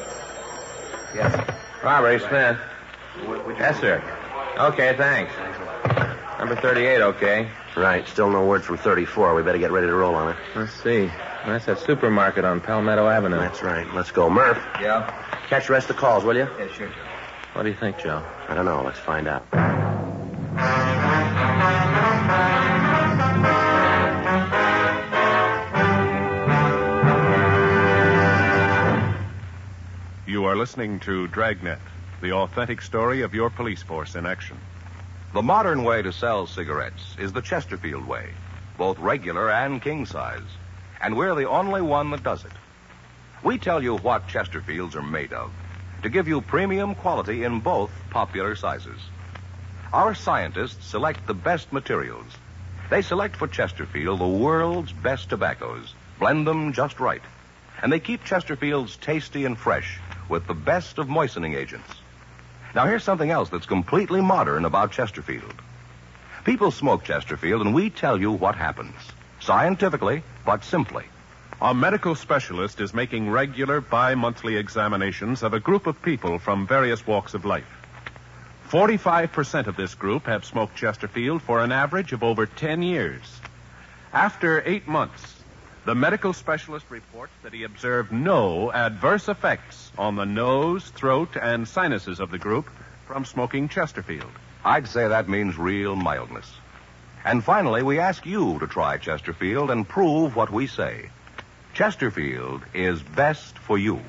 Yes. 1.15 1.55
Robbery, 1.85 2.19
Smith. 2.19 2.59
Yes, 3.59 3.79
sir. 3.79 4.03
Okay, 4.57 4.97
thanks. 4.97 5.33
Number 6.43 6.57
38, 6.57 7.01
okay. 7.03 7.49
Right, 7.77 8.05
still 8.09 8.29
no 8.29 8.45
word 8.45 8.65
from 8.65 8.77
34. 8.77 9.37
We 9.37 9.45
better 9.45 9.59
get 9.59 9.71
ready 9.71 9.87
to 9.87 9.95
roll 9.95 10.17
on 10.17 10.31
it. 10.35 10.37
Let's 10.57 10.73
see. 10.83 11.07
That's 11.47 11.67
that 11.67 11.79
supermarket 11.79 12.45
on 12.45 12.61
Palmetto 12.61 13.07
Avenue. 13.07 13.37
That's 13.39 13.63
right. 13.63 13.87
Let's 13.95 14.11
go. 14.11 14.29
Murph, 14.29 14.59
Yeah? 14.81 15.07
catch 15.49 15.69
the 15.69 15.73
rest 15.75 15.89
of 15.89 15.95
the 15.95 16.01
calls, 16.01 16.25
will 16.25 16.35
you? 16.35 16.49
Yeah, 16.59 16.67
sure, 16.67 16.89
Joe. 16.89 16.95
What 17.53 17.63
do 17.63 17.69
you 17.69 17.77
think, 17.77 17.97
Joe? 17.99 18.25
I 18.49 18.55
don't 18.55 18.65
know. 18.65 18.83
Let's 18.83 18.99
find 18.99 19.29
out. 19.29 19.47
You 30.27 30.47
are 30.47 30.57
listening 30.57 30.99
to 31.01 31.29
Dragnet, 31.29 31.79
the 32.21 32.33
authentic 32.33 32.83
story 32.83 33.23
of 33.23 33.33
your 33.33 33.49
police 33.49 33.83
force 33.85 34.17
in 34.17 34.27
action. 34.27 34.57
The 35.33 35.41
modern 35.41 35.85
way 35.85 36.03
to 36.03 36.13
sell 36.13 36.47
cigarettes 36.47 37.17
is 37.19 37.33
the 37.33 37.41
Chesterfield 37.41 38.07
way, 38.07 38.35
both 38.77 38.99
regular 38.99 39.51
and 39.51 39.81
king 39.81 40.05
size. 40.05 40.43
And 41.01 41.17
we're 41.17 41.35
the 41.35 41.49
only 41.49 41.81
one 41.81 42.11
that 42.11 42.23
does 42.23 42.45
it. 42.45 42.53
We 43.43 43.57
tell 43.57 43.83
you 43.83 43.97
what 43.97 44.29
Chesterfields 44.29 44.95
are 44.95 45.03
made 45.03 45.33
of 45.33 45.51
to 46.03 46.11
give 46.11 46.29
you 46.29 46.43
premium 46.43 46.95
quality 46.95 47.45
in 47.45 47.61
both 47.61 47.91
popular 48.11 48.55
sizes. 48.57 49.01
Our 49.91 50.15
scientists 50.15 50.87
select 50.87 51.27
the 51.27 51.35
best 51.35 51.73
materials. 51.73 52.27
They 52.91 53.01
select 53.01 53.37
for 53.37 53.49
Chesterfield 53.49 54.21
the 54.21 54.29
world's 54.29 54.93
best 54.93 55.31
tobaccos, 55.31 55.95
blend 56.19 56.47
them 56.47 56.75
just 56.75 57.01
right, 57.01 57.23
and 57.81 57.91
they 57.91 58.01
keep 58.01 58.23
Chesterfields 58.23 59.01
tasty 59.01 59.47
and 59.47 59.57
fresh 59.57 59.99
with 60.29 60.47
the 60.47 60.55
best 60.55 60.99
of 60.99 61.09
moistening 61.09 61.55
agents. 61.55 62.02
Now, 62.75 62.87
here's 62.87 63.05
something 63.05 63.31
else 63.31 63.51
that's 63.51 63.67
completely 63.67 64.23
modern 64.23 64.65
about 64.65 64.93
Chesterfield. 64.93 65.55
People 66.45 66.71
smoke 66.71 67.05
Chesterfield, 67.05 67.61
and 67.61 67.75
we 67.75 67.91
tell 67.91 68.19
you 68.19 68.33
what 68.33 68.57
happens. 68.57 68.95
Scientifically, 69.41 70.23
but 70.47 70.65
simply. 70.65 71.05
A 71.61 71.75
medical 71.75 72.15
specialist 72.15 72.81
is 72.81 72.95
making 72.95 73.31
regular 73.31 73.81
bi 73.81 74.15
monthly 74.15 74.57
examinations 74.57 75.43
of 75.43 75.53
a 75.53 75.61
group 75.61 75.87
of 75.87 76.01
people 76.03 76.39
from 76.39 76.67
various 76.67 77.07
walks 77.07 77.35
of 77.35 77.45
life. 77.45 77.83
45% 78.71 79.67
of 79.67 79.77
this 79.77 79.95
group 79.95 80.25
have 80.25 80.45
smoked 80.45 80.75
Chesterfield 80.75 81.43
for 81.43 81.63
an 81.63 81.73
average 81.73 82.13
of 82.13 82.25
over 82.25 82.47
10 82.47 82.83
years. 82.83 83.21
After 84.15 84.63
eight 84.67 84.89
months, 84.89 85.42
the 85.85 85.95
medical 85.95 86.33
specialist 86.33 86.87
reports 86.91 87.33
that 87.43 87.53
he 87.53 87.65
observed 87.65 88.13
no 88.13 88.71
adverse 88.73 89.29
effects 89.29 89.91
on 89.99 90.15
the 90.15 90.25
nose, 90.25 90.89
throat, 90.91 91.37
and 91.41 91.67
sinuses 91.67 92.21
of 92.21 92.31
the 92.31 92.39
group 92.39 92.71
from 93.07 93.25
smoking 93.25 93.69
Chesterfield. 93.69 94.31
I'd 94.65 94.87
say 94.87 95.09
that 95.09 95.29
means 95.29 95.59
real 95.59 95.97
mildness. 95.97 96.51
And 97.25 97.43
finally, 97.43 97.83
we 97.83 97.99
ask 97.99 98.25
you 98.27 98.59
to 98.61 98.67
try 98.67 98.97
Chesterfield 98.97 99.71
and 99.71 99.89
prove 99.89 100.37
what 100.37 100.53
we 100.53 100.67
say. 100.67 101.11
Chesterfield 101.75 102.63
is 102.75 103.03
best 103.03 103.59
for 103.59 103.77
you. 103.77 104.01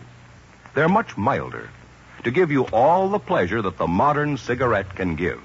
They're 0.75 0.89
much 0.89 1.17
milder 1.17 1.69
to 2.23 2.31
give 2.31 2.51
you 2.51 2.65
all 2.67 3.09
the 3.09 3.19
pleasure 3.19 3.61
that 3.61 3.77
the 3.77 3.87
modern 3.87 4.37
cigarette 4.37 4.95
can 4.95 5.15
give. 5.15 5.41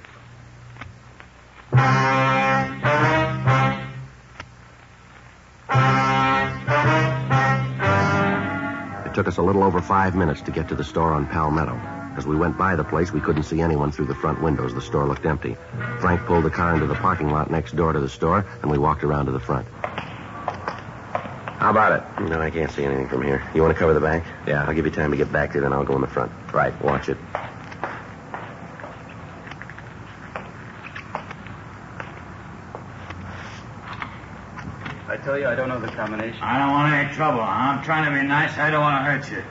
Took 9.18 9.26
us 9.26 9.38
a 9.38 9.42
little 9.42 9.64
over 9.64 9.82
five 9.82 10.14
minutes 10.14 10.42
to 10.42 10.52
get 10.52 10.68
to 10.68 10.76
the 10.76 10.84
store 10.84 11.12
on 11.12 11.26
Palmetto. 11.26 11.74
As 12.16 12.24
we 12.24 12.36
went 12.36 12.56
by 12.56 12.76
the 12.76 12.84
place, 12.84 13.10
we 13.10 13.20
couldn't 13.20 13.42
see 13.42 13.60
anyone 13.60 13.90
through 13.90 14.04
the 14.04 14.14
front 14.14 14.40
windows. 14.40 14.72
The 14.72 14.80
store 14.80 15.08
looked 15.08 15.26
empty. 15.26 15.56
Frank 15.98 16.20
pulled 16.20 16.44
the 16.44 16.50
car 16.50 16.72
into 16.72 16.86
the 16.86 16.94
parking 16.94 17.28
lot 17.28 17.50
next 17.50 17.74
door 17.74 17.92
to 17.92 17.98
the 17.98 18.08
store, 18.08 18.46
and 18.62 18.70
we 18.70 18.78
walked 18.78 19.02
around 19.02 19.26
to 19.26 19.32
the 19.32 19.40
front. 19.40 19.66
How 21.58 21.70
about 21.70 21.98
it? 21.98 22.30
No, 22.30 22.40
I 22.40 22.50
can't 22.50 22.70
see 22.70 22.84
anything 22.84 23.08
from 23.08 23.24
here. 23.24 23.42
You 23.56 23.60
want 23.60 23.74
to 23.74 23.78
cover 23.80 23.92
the 23.92 24.00
back? 24.00 24.24
Yeah. 24.46 24.62
I'll 24.62 24.72
give 24.72 24.84
you 24.84 24.92
time 24.92 25.10
to 25.10 25.16
get 25.16 25.32
back 25.32 25.52
there, 25.52 25.62
then 25.62 25.72
I'll 25.72 25.82
go 25.82 25.96
in 25.96 26.00
the 26.00 26.06
front. 26.06 26.30
Right. 26.54 26.80
Watch 26.80 27.08
it. 27.08 27.18
I 35.28 35.30
tell 35.30 35.40
you, 35.40 35.46
I 35.48 35.54
don't 35.56 35.68
know 35.68 35.78
the 35.78 35.88
combination. 35.88 36.40
I 36.40 36.58
don't 36.58 36.70
want 36.70 36.90
any 36.90 37.12
trouble. 37.14 37.42
I'm 37.42 37.84
trying 37.84 38.10
to 38.10 38.18
be 38.18 38.26
nice. 38.26 38.56
I 38.56 38.70
don't 38.70 38.80
want 38.80 39.04
to 39.04 39.10
hurt 39.12 39.30
you. 39.30 39.44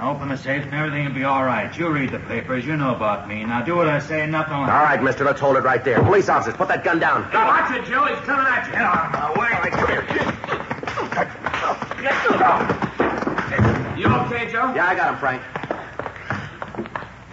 I 0.00 0.08
open 0.08 0.30
the 0.30 0.38
safe 0.38 0.64
and 0.64 0.72
everything 0.72 1.04
will 1.04 1.12
be 1.12 1.24
all 1.24 1.44
right. 1.44 1.68
You 1.76 1.90
read 1.90 2.12
the 2.12 2.18
papers. 2.20 2.64
You 2.64 2.78
know 2.78 2.94
about 2.94 3.28
me. 3.28 3.44
Now 3.44 3.60
do 3.60 3.76
what 3.76 3.88
I 3.88 3.98
say 3.98 4.22
and 4.22 4.32
nothing 4.32 4.54
will 4.54 4.62
All 4.62 4.68
right, 4.68 5.02
mister, 5.02 5.24
let's 5.24 5.38
hold 5.38 5.58
it 5.58 5.64
right 5.64 5.84
there. 5.84 6.02
Police 6.02 6.30
officers, 6.30 6.56
put 6.56 6.68
that 6.68 6.82
gun 6.82 6.98
down. 6.98 7.30
Watch 7.30 7.76
it, 7.76 7.84
Joe. 7.84 8.06
He's 8.06 8.16
coming 8.24 8.46
at 8.46 8.64
you. 8.68 8.72
Get 8.72 8.80
out 8.80 9.04
of 9.04 9.12
my 9.12 9.28
way. 9.38 9.52
All 9.52 9.60
right, 9.60 9.70
come 9.70 9.88
here. 9.88 10.06
You 13.98 14.06
okay, 14.08 14.50
Joe? 14.50 14.72
Yeah, 14.74 14.86
I 14.86 14.94
got 14.94 15.12
him, 15.12 15.18
Frank. 15.20 15.42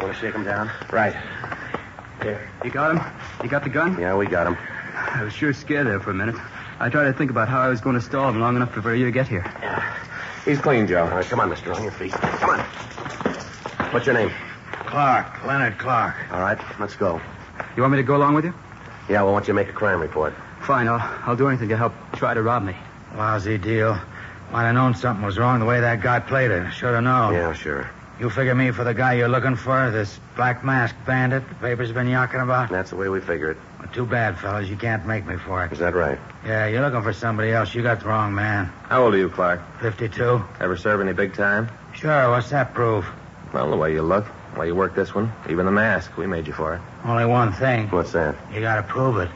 Want 0.01 0.13
to 0.13 0.19
shake 0.19 0.35
him 0.35 0.43
down? 0.43 0.69
Right. 0.91 1.15
Here. 2.21 2.51
You 2.61 2.71
got 2.71 2.97
him? 2.97 3.01
You 3.41 3.47
got 3.47 3.63
the 3.63 3.69
gun? 3.69 3.97
Yeah, 3.97 4.17
we 4.17 4.25
got 4.25 4.47
him. 4.47 4.57
I 4.95 5.23
was 5.23 5.31
sure 5.31 5.53
scared 5.53 5.87
there 5.87 6.01
for 6.01 6.11
a 6.11 6.13
minute. 6.13 6.35
I 6.79 6.89
tried 6.89 7.05
to 7.05 7.13
think 7.13 7.31
about 7.31 7.47
how 7.47 7.61
I 7.61 7.69
was 7.69 7.81
going 7.81 7.95
to 7.95 8.01
stall 8.01 8.29
him 8.29 8.39
long 8.39 8.55
enough 8.55 8.73
for 8.73 8.93
you 8.93 9.05
to 9.05 9.11
get 9.11 9.27
here. 9.27 9.43
He's 10.43 10.59
clean, 10.59 10.87
Joe. 10.87 11.03
All 11.03 11.09
right, 11.09 11.25
come 11.25 11.39
on, 11.39 11.49
mister, 11.49 11.73
on 11.73 11.81
your 11.81 11.91
feet. 11.91 12.11
Come 12.11 12.49
on. 12.49 12.59
What's 13.91 14.05
your 14.05 14.15
name? 14.15 14.31
Clark. 14.71 15.45
Leonard 15.45 15.77
Clark. 15.77 16.15
All 16.31 16.41
right, 16.41 16.59
let's 16.79 16.95
go. 16.95 17.21
You 17.75 17.81
want 17.81 17.93
me 17.93 17.97
to 17.97 18.03
go 18.03 18.15
along 18.15 18.35
with 18.35 18.45
you? 18.45 18.53
Yeah, 19.09 19.21
well, 19.21 19.29
I 19.29 19.31
want 19.33 19.47
you 19.47 19.53
to 19.53 19.55
make 19.55 19.69
a 19.69 19.73
crime 19.73 20.01
report. 20.01 20.33
Fine, 20.61 20.87
I'll, 20.87 20.99
I'll 21.25 21.35
do 21.35 21.47
anything 21.47 21.69
to 21.69 21.77
help 21.77 21.93
try 22.13 22.33
to 22.33 22.41
rob 22.41 22.63
me. 22.63 22.75
Lousy 23.15 23.57
deal. 23.57 23.97
Might 24.51 24.65
have 24.65 24.75
known 24.75 24.95
something 24.95 25.25
was 25.25 25.37
wrong 25.37 25.59
the 25.59 25.65
way 25.65 25.79
that 25.79 26.01
guy 26.01 26.19
played 26.19 26.51
it. 26.51 26.71
Should 26.71 26.93
have 26.93 27.03
known. 27.03 27.33
Yeah, 27.33 27.53
sure. 27.53 27.89
You 28.19 28.29
figure 28.29 28.55
me 28.55 28.71
for 28.71 28.83
the 28.83 28.93
guy 28.93 29.13
you're 29.13 29.27
looking 29.27 29.55
for, 29.55 29.91
this 29.91 30.19
black 30.35 30.63
mask 30.63 30.95
bandit 31.05 31.47
the 31.49 31.55
paper's 31.55 31.91
been 31.91 32.07
yakking 32.07 32.41
about? 32.41 32.69
That's 32.69 32.91
the 32.91 32.95
way 32.95 33.09
we 33.09 33.19
figure 33.19 33.51
it. 33.51 33.57
Well, 33.85 33.93
too 33.93 34.05
bad, 34.07 34.39
fellas. 34.39 34.67
You 34.67 34.77
can't 34.77 35.05
make 35.05 35.27
me 35.27 35.37
for 35.37 35.63
it. 35.63 35.71
Is 35.71 35.77
that 35.79 35.93
right? 35.93 36.17
Yeah, 36.43 36.67
you're 36.67 36.81
looking 36.81 37.03
for 37.03 37.13
somebody 37.13 37.51
else. 37.51 37.75
You 37.75 37.83
got 37.83 37.99
the 37.99 38.07
wrong 38.07 38.33
man. 38.33 38.65
How 38.89 39.03
old 39.03 39.13
are 39.13 39.17
you, 39.17 39.29
Clark? 39.29 39.61
52? 39.79 40.43
Ever 40.59 40.75
serve 40.75 41.01
any 41.01 41.13
big 41.13 41.35
time? 41.35 41.69
Sure, 41.93 42.31
what's 42.31 42.49
that 42.49 42.73
prove? 42.73 43.05
Well, 43.53 43.69
the 43.69 43.77
way 43.77 43.93
you 43.93 44.01
look, 44.01 44.25
the 44.53 44.59
way 44.59 44.67
you 44.67 44.75
work 44.75 44.95
this 44.95 45.13
one, 45.13 45.31
even 45.49 45.65
the 45.67 45.71
mask, 45.71 46.17
we 46.17 46.25
made 46.25 46.47
you 46.47 46.53
for 46.53 46.75
it. 46.75 46.81
Only 47.05 47.25
one 47.25 47.53
thing. 47.53 47.87
What's 47.89 48.13
that? 48.13 48.35
You 48.51 48.59
gotta 48.59 48.81
prove 48.83 49.17
it. 49.17 49.29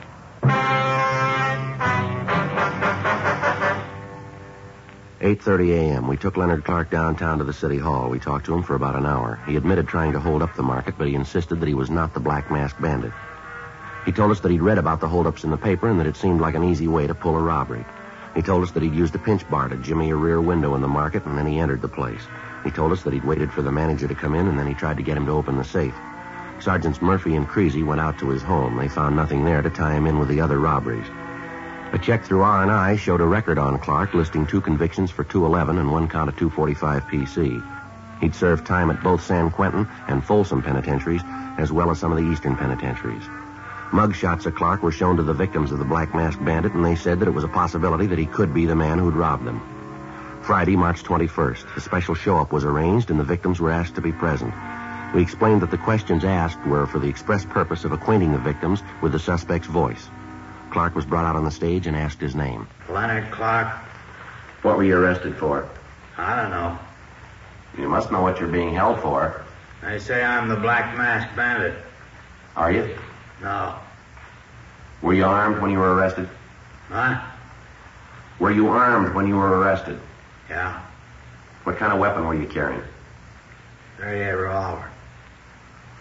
8.30 5.21 5.71
a.m. 5.73 6.07
We 6.07 6.17
took 6.17 6.38
Leonard 6.38 6.63
Clark 6.63 6.89
downtown 6.89 7.38
to 7.38 7.43
the 7.43 7.53
city 7.53 7.77
hall. 7.77 8.09
We 8.09 8.19
talked 8.19 8.45
to 8.47 8.53
him 8.55 8.63
for 8.63 8.73
about 8.75 8.95
an 8.95 9.05
hour. 9.05 9.39
He 9.45 9.57
admitted 9.57 9.88
trying 9.88 10.13
to 10.13 10.19
hold 10.19 10.41
up 10.41 10.55
the 10.55 10.63
market, 10.63 10.95
but 10.97 11.07
he 11.07 11.13
insisted 11.13 11.59
that 11.59 11.67
he 11.67 11.73
was 11.75 11.89
not 11.91 12.13
the 12.13 12.19
Black 12.19 12.49
Mask 12.49 12.79
Bandit. 12.81 13.12
He 14.05 14.12
told 14.12 14.31
us 14.31 14.39
that 14.39 14.51
he'd 14.51 14.62
read 14.62 14.77
about 14.77 15.01
the 15.01 15.07
holdups 15.07 15.43
in 15.43 15.51
the 15.51 15.57
paper 15.57 15.88
and 15.88 15.99
that 15.99 16.07
it 16.07 16.15
seemed 16.15 16.41
like 16.41 16.55
an 16.55 16.63
easy 16.63 16.88
way 16.88 17.05
to 17.07 17.13
pull 17.13 17.35
a 17.35 17.41
robbery. 17.41 17.85
He 18.33 18.41
told 18.41 18.63
us 18.63 18.71
that 18.71 18.83
he'd 18.83 18.93
used 18.93 19.15
a 19.15 19.19
pinch 19.19 19.47
bar 19.49 19.69
to 19.69 19.77
jimmy 19.77 20.12
a 20.12 20.15
rear 20.15 20.39
window 20.39 20.75
in 20.75 20.81
the 20.81 20.88
market, 20.88 21.25
and 21.25 21.38
then 21.38 21.45
he 21.45 21.59
entered 21.59 21.81
the 21.81 21.88
place. 21.88 22.21
He 22.63 22.71
told 22.71 22.91
us 22.91 23.03
that 23.03 23.13
he'd 23.13 23.25
waited 23.25 23.51
for 23.51 23.62
the 23.62 23.71
manager 23.71 24.07
to 24.07 24.15
come 24.15 24.35
in, 24.35 24.47
and 24.47 24.57
then 24.57 24.67
he 24.67 24.73
tried 24.73 24.97
to 24.97 25.03
get 25.03 25.17
him 25.17 25.25
to 25.25 25.31
open 25.31 25.57
the 25.57 25.63
safe. 25.63 25.95
Sergeants 26.62 27.01
Murphy 27.01 27.35
and 27.35 27.47
Creasy 27.47 27.83
went 27.83 28.01
out 28.01 28.19
to 28.19 28.29
his 28.29 28.41
home. 28.41 28.77
They 28.77 28.88
found 28.88 29.15
nothing 29.15 29.45
there 29.45 29.62
to 29.62 29.69
tie 29.69 29.95
him 29.95 30.07
in 30.07 30.19
with 30.19 30.27
the 30.27 30.41
other 30.41 30.59
robberies. 30.59 31.07
A 31.93 31.97
check 31.97 32.23
through 32.23 32.41
R&I 32.41 32.95
showed 32.97 33.21
a 33.21 33.25
record 33.25 33.57
on 33.57 33.79
Clark 33.79 34.13
listing 34.13 34.45
two 34.45 34.62
convictions 34.62 35.09
for 35.09 35.23
211 35.23 35.79
and 35.79 35.91
one 35.91 36.07
count 36.07 36.29
of 36.29 36.38
245 36.38 37.03
PC. 37.05 38.21
He'd 38.21 38.35
served 38.35 38.65
time 38.65 38.91
at 38.91 39.01
both 39.03 39.23
San 39.23 39.49
Quentin 39.49 39.88
and 40.07 40.23
Folsom 40.23 40.62
penitentiaries, 40.62 41.23
as 41.57 41.71
well 41.71 41.89
as 41.89 41.99
some 41.99 42.12
of 42.12 42.17
the 42.17 42.29
eastern 42.29 42.55
penitentiaries. 42.55 43.23
Mug 43.91 44.15
shots 44.15 44.45
of 44.45 44.54
Clark 44.54 44.84
were 44.84 44.91
shown 44.91 45.17
to 45.17 45.23
the 45.23 45.34
victims 45.34 45.71
of 45.71 45.80
the 45.80 45.86
Black 45.86 46.13
Mask 46.13 46.38
Bandit, 46.43 46.73
and 46.73 46.86
they 46.86 46.95
said 46.95 47.19
that 47.19 47.28
it 47.28 47.34
was 47.34 47.43
a 47.43 47.49
possibility 47.49 48.06
that 48.06 48.19
he 48.19 48.28
could 48.28 48.54
be 48.54 48.65
the 48.65 48.75
man 48.75 48.99
who'd 48.99 49.15
robbed 49.15 49.45
them. 49.45 49.62
Friday, 50.43 50.75
March 50.75 51.04
21st, 51.04 51.78
a 51.78 51.82
special 51.82 52.13
show-up 52.15 52.52
was 52.52 52.65
arranged, 52.65 53.10
and 53.10 53.19
the 53.19 53.23
victims 53.23 53.60
were 53.60 53.71
asked 53.71 53.95
to 53.95 54.02
be 54.02 54.12
present. 54.12 54.54
We 55.15 55.23
explained 55.23 55.62
that 55.62 55.71
the 55.71 55.78
questions 55.78 56.23
asked 56.23 56.63
were 56.67 56.86
for 56.86 56.99
the 56.99 57.10
express 57.10 57.45
purpose 57.45 57.84
of 57.84 57.91
acquainting 57.91 58.32
the 58.32 58.38
victims 58.38 58.84
with 59.02 59.12
the 59.12 59.19
suspect's 59.19 59.67
voice. 59.67 60.08
Clark 60.69 60.93
was 60.95 61.06
brought 61.06 61.25
out 61.25 61.36
on 61.36 61.43
the 61.43 61.52
stage 61.52 61.88
and 61.88 61.95
asked 61.95 62.21
his 62.21 62.36
name. 62.36 62.67
Leonard 62.89 63.32
Clark. 63.32 63.67
What 64.62 64.78
were 64.78 64.84
you 64.84 64.97
arrested 64.97 65.36
for? 65.38 65.67
I 66.15 66.36
don't 66.36 66.52
know. 66.52 66.78
You 67.78 67.89
must 67.89 68.12
know 68.12 68.21
what 68.21 68.39
you're 68.39 68.49
being 68.49 68.73
held 68.73 68.99
for. 68.99 69.43
They 69.82 69.97
say 69.97 70.23
I'm 70.23 70.47
the 70.47 70.58
Black 70.58 70.95
Mask 70.95 71.36
Bandit. 71.36 71.73
Are 72.56 72.71
you? 72.71 72.95
No. 73.41 73.75
Were 75.02 75.13
you 75.13 75.25
armed 75.25 75.62
when 75.62 75.71
you 75.71 75.80
were 75.80 75.93
arrested? 75.95 76.28
Huh? 76.89 77.21
Were 78.39 78.52
you 78.52 78.67
armed 78.69 79.13
when 79.15 79.28
you 79.28 79.36
were 79.36 79.58
arrested? 79.60 79.99
Yeah. 80.49 80.82
What 81.63 81.78
kind 81.78 81.93
of 81.93 81.99
weapon 81.99 82.25
were 82.25 82.36
you 82.36 82.47
carrying? 82.47 82.82
38 83.97 84.32
revolver. 84.32 84.89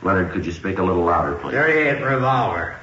Leonard, 0.03 0.33
could 0.33 0.46
you 0.46 0.53
speak 0.53 0.79
a 0.79 0.83
little 0.83 1.05
louder, 1.05 1.35
please? 1.37 1.53
38 1.53 2.03
revolver. 2.03 2.77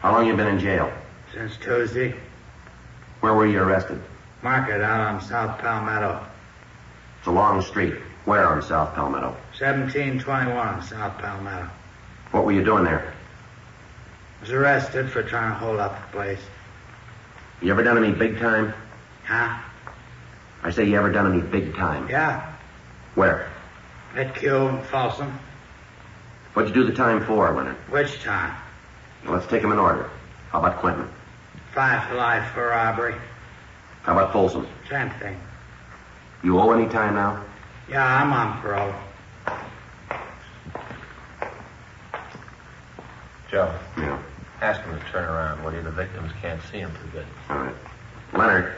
How 0.00 0.12
long 0.12 0.26
you 0.26 0.36
been 0.36 0.48
in 0.48 0.58
jail? 0.58 0.92
Since 1.32 1.56
Tuesday. 1.58 2.14
Where 3.20 3.34
were 3.34 3.46
you 3.46 3.60
arrested? 3.60 4.00
Market 4.42 4.80
out 4.80 5.00
on 5.00 5.20
South 5.20 5.58
Palmetto. 5.58 6.24
It's 7.18 7.26
a 7.26 7.30
long 7.30 7.60
street. 7.62 7.94
Where 8.24 8.46
on 8.46 8.62
South 8.62 8.94
Palmetto? 8.94 9.28
1721 9.58 10.82
South 10.82 11.18
Palmetto. 11.18 11.68
What 12.30 12.44
were 12.44 12.52
you 12.52 12.64
doing 12.64 12.84
there? 12.84 13.12
I 14.38 14.40
Was 14.42 14.50
arrested 14.50 15.10
for 15.10 15.22
trying 15.22 15.50
to 15.50 15.58
hold 15.58 15.80
up 15.80 16.00
the 16.00 16.16
place. 16.16 16.40
You 17.60 17.72
ever 17.72 17.82
done 17.82 18.02
any 18.02 18.12
big 18.12 18.38
time? 18.38 18.72
Huh? 19.24 19.58
I 20.62 20.70
say 20.70 20.84
you 20.84 20.96
ever 20.96 21.10
done 21.10 21.32
any 21.32 21.42
big 21.42 21.74
time? 21.74 22.08
Yeah. 22.08 22.54
Where? 23.14 23.50
At 24.14 24.34
Q 24.34 24.68
and 24.68 24.84
Folsom. 24.86 25.38
What'd 26.54 26.74
you 26.74 26.82
do 26.82 26.88
the 26.88 26.96
time 26.96 27.24
for, 27.24 27.52
Leonard? 27.52 27.76
Which 27.90 28.22
time? 28.22 28.54
Well, 29.24 29.34
let's 29.34 29.46
take 29.46 29.62
them 29.62 29.72
in 29.72 29.78
order. 29.78 30.08
How 30.50 30.60
about 30.60 30.78
Quentin? 30.78 31.08
Five 31.74 32.08
to 32.08 32.14
life 32.14 32.52
for 32.52 32.68
robbery. 32.68 33.14
How 34.02 34.12
about 34.12 34.32
Folsom? 34.32 34.66
Same 34.88 35.10
thing. 35.20 35.38
You 36.42 36.58
owe 36.58 36.70
any 36.72 36.88
time 36.88 37.14
now? 37.14 37.44
Yeah, 37.90 38.22
I'm 38.22 38.32
on 38.32 38.60
parole. 38.60 38.94
Joe, 43.50 43.72
Yeah. 43.96 44.18
ask 44.60 44.80
him 44.82 44.98
to 44.98 45.04
turn 45.06 45.24
around, 45.28 45.62
will 45.64 45.72
you? 45.72 45.82
The 45.82 45.90
victims 45.90 46.32
can't 46.42 46.60
see 46.70 46.78
him 46.78 46.90
too 46.92 47.08
good. 47.12 47.26
All 47.48 47.58
right. 47.58 47.74
Leonard, 48.34 48.74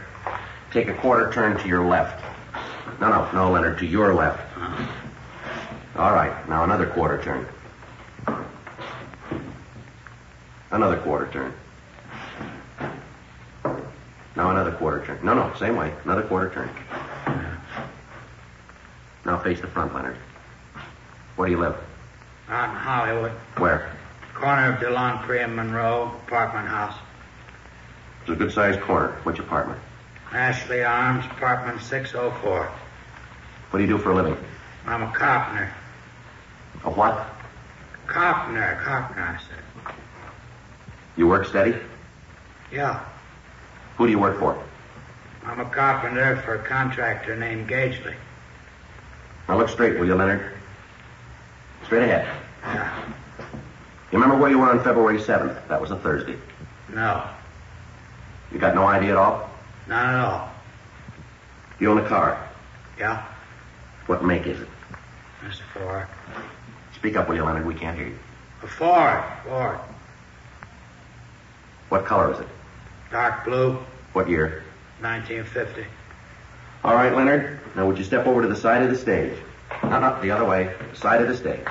take 0.72 0.88
a 0.88 0.94
quarter 0.94 1.32
turn 1.32 1.56
to 1.58 1.68
your 1.68 1.82
left. 1.84 2.22
No, 3.00 3.08
no, 3.08 3.30
no, 3.32 3.50
Leonard, 3.50 3.78
to 3.78 3.86
your 3.86 4.14
left. 4.14 4.40
Uh-huh. 4.56 6.02
All 6.02 6.12
right. 6.12 6.48
Now 6.48 6.64
another 6.64 6.86
quarter 6.86 7.20
turn. 7.22 7.46
Another 10.70 10.98
quarter 10.98 11.26
turn. 11.32 11.52
Now 14.36 14.50
another 14.50 14.70
quarter 14.72 15.04
turn. 15.04 15.18
No, 15.24 15.34
no, 15.34 15.52
same 15.58 15.76
way. 15.76 15.92
Another 16.04 16.22
quarter 16.22 16.48
turn. 16.50 16.68
Uh-huh. 17.26 17.82
Now 19.24 19.38
face 19.38 19.60
the 19.60 19.66
front, 19.66 19.92
Leonard. 19.94 20.16
Where 21.34 21.48
do 21.48 21.52
you 21.52 21.58
live? 21.58 21.76
Out 22.48 22.70
in 22.70 22.76
Hollywood. 22.76 23.32
Where? 23.58 23.90
Corner 24.40 24.72
of 24.72 24.80
DeLongpre 24.80 25.44
and 25.44 25.54
Monroe, 25.54 26.18
apartment 26.26 26.66
house. 26.66 26.96
It's 28.22 28.30
a 28.30 28.34
good 28.34 28.50
sized 28.50 28.80
corner. 28.80 29.12
Which 29.24 29.38
apartment? 29.38 29.78
Ashley 30.32 30.82
Arms, 30.82 31.26
apartment 31.26 31.82
604. 31.82 32.72
What 33.68 33.78
do 33.78 33.84
you 33.84 33.86
do 33.86 33.98
for 33.98 34.12
a 34.12 34.14
living? 34.14 34.38
I'm 34.86 35.02
a 35.02 35.12
carpenter. 35.12 35.70
A 36.84 36.90
what? 36.90 37.28
Carpenter, 38.06 38.80
carpenter, 38.82 39.20
I 39.20 39.38
said. 39.46 39.94
You 41.18 41.28
work 41.28 41.46
steady? 41.46 41.76
Yeah. 42.72 43.04
Who 43.98 44.06
do 44.06 44.10
you 44.10 44.18
work 44.18 44.38
for? 44.38 44.64
I'm 45.44 45.60
a 45.60 45.66
carpenter 45.66 46.36
for 46.46 46.54
a 46.54 46.62
contractor 46.62 47.36
named 47.36 47.68
Gagely. 47.68 48.14
Now 49.50 49.58
look 49.58 49.68
straight, 49.68 49.98
will 49.98 50.06
you, 50.06 50.14
Leonard? 50.14 50.50
Straight 51.84 52.04
ahead. 52.04 52.26
Yeah. 52.62 53.12
You 54.12 54.18
remember 54.18 54.36
where 54.36 54.50
you 54.50 54.58
were 54.58 54.68
on 54.70 54.82
February 54.82 55.18
7th? 55.18 55.68
That 55.68 55.80
was 55.80 55.90
a 55.90 55.96
Thursday. 55.96 56.36
No. 56.92 57.24
You 58.52 58.58
got 58.58 58.74
no 58.74 58.84
idea 58.86 59.10
at 59.12 59.16
all? 59.16 59.48
Not 59.86 60.06
at 60.14 60.20
all. 60.20 60.50
You 61.78 61.90
own 61.90 61.98
a 61.98 62.08
car. 62.08 62.48
Yeah. 62.98 63.24
What 64.06 64.24
make 64.24 64.46
is 64.46 64.60
it? 64.60 64.68
Mr. 65.44 65.62
Ford. 65.72 66.06
Speak 66.94 67.16
up, 67.16 67.28
will 67.28 67.36
you, 67.36 67.44
Leonard? 67.44 67.64
We 67.64 67.74
can't 67.74 67.96
hear 67.96 68.08
you. 68.08 68.18
A 68.62 68.66
Ford. 68.66 69.22
Ford. 69.46 69.78
What 71.88 72.04
color 72.04 72.32
is 72.32 72.40
it? 72.40 72.48
Dark 73.10 73.44
blue, 73.44 73.78
What 74.12 74.28
year? 74.28 74.64
1950. 75.00 75.86
All 76.84 76.94
right, 76.94 77.14
Leonard. 77.14 77.58
Now, 77.76 77.86
would 77.86 77.96
you 77.98 78.04
step 78.04 78.26
over 78.26 78.42
to 78.42 78.48
the 78.48 78.56
side 78.56 78.82
of 78.82 78.90
the 78.90 78.96
stage? 78.96 79.34
No, 79.84 79.98
no, 80.00 80.20
the 80.20 80.30
other 80.30 80.44
way. 80.44 80.74
The 80.92 80.96
side 80.96 81.22
of 81.22 81.28
the 81.28 81.36
stage. 81.36 81.64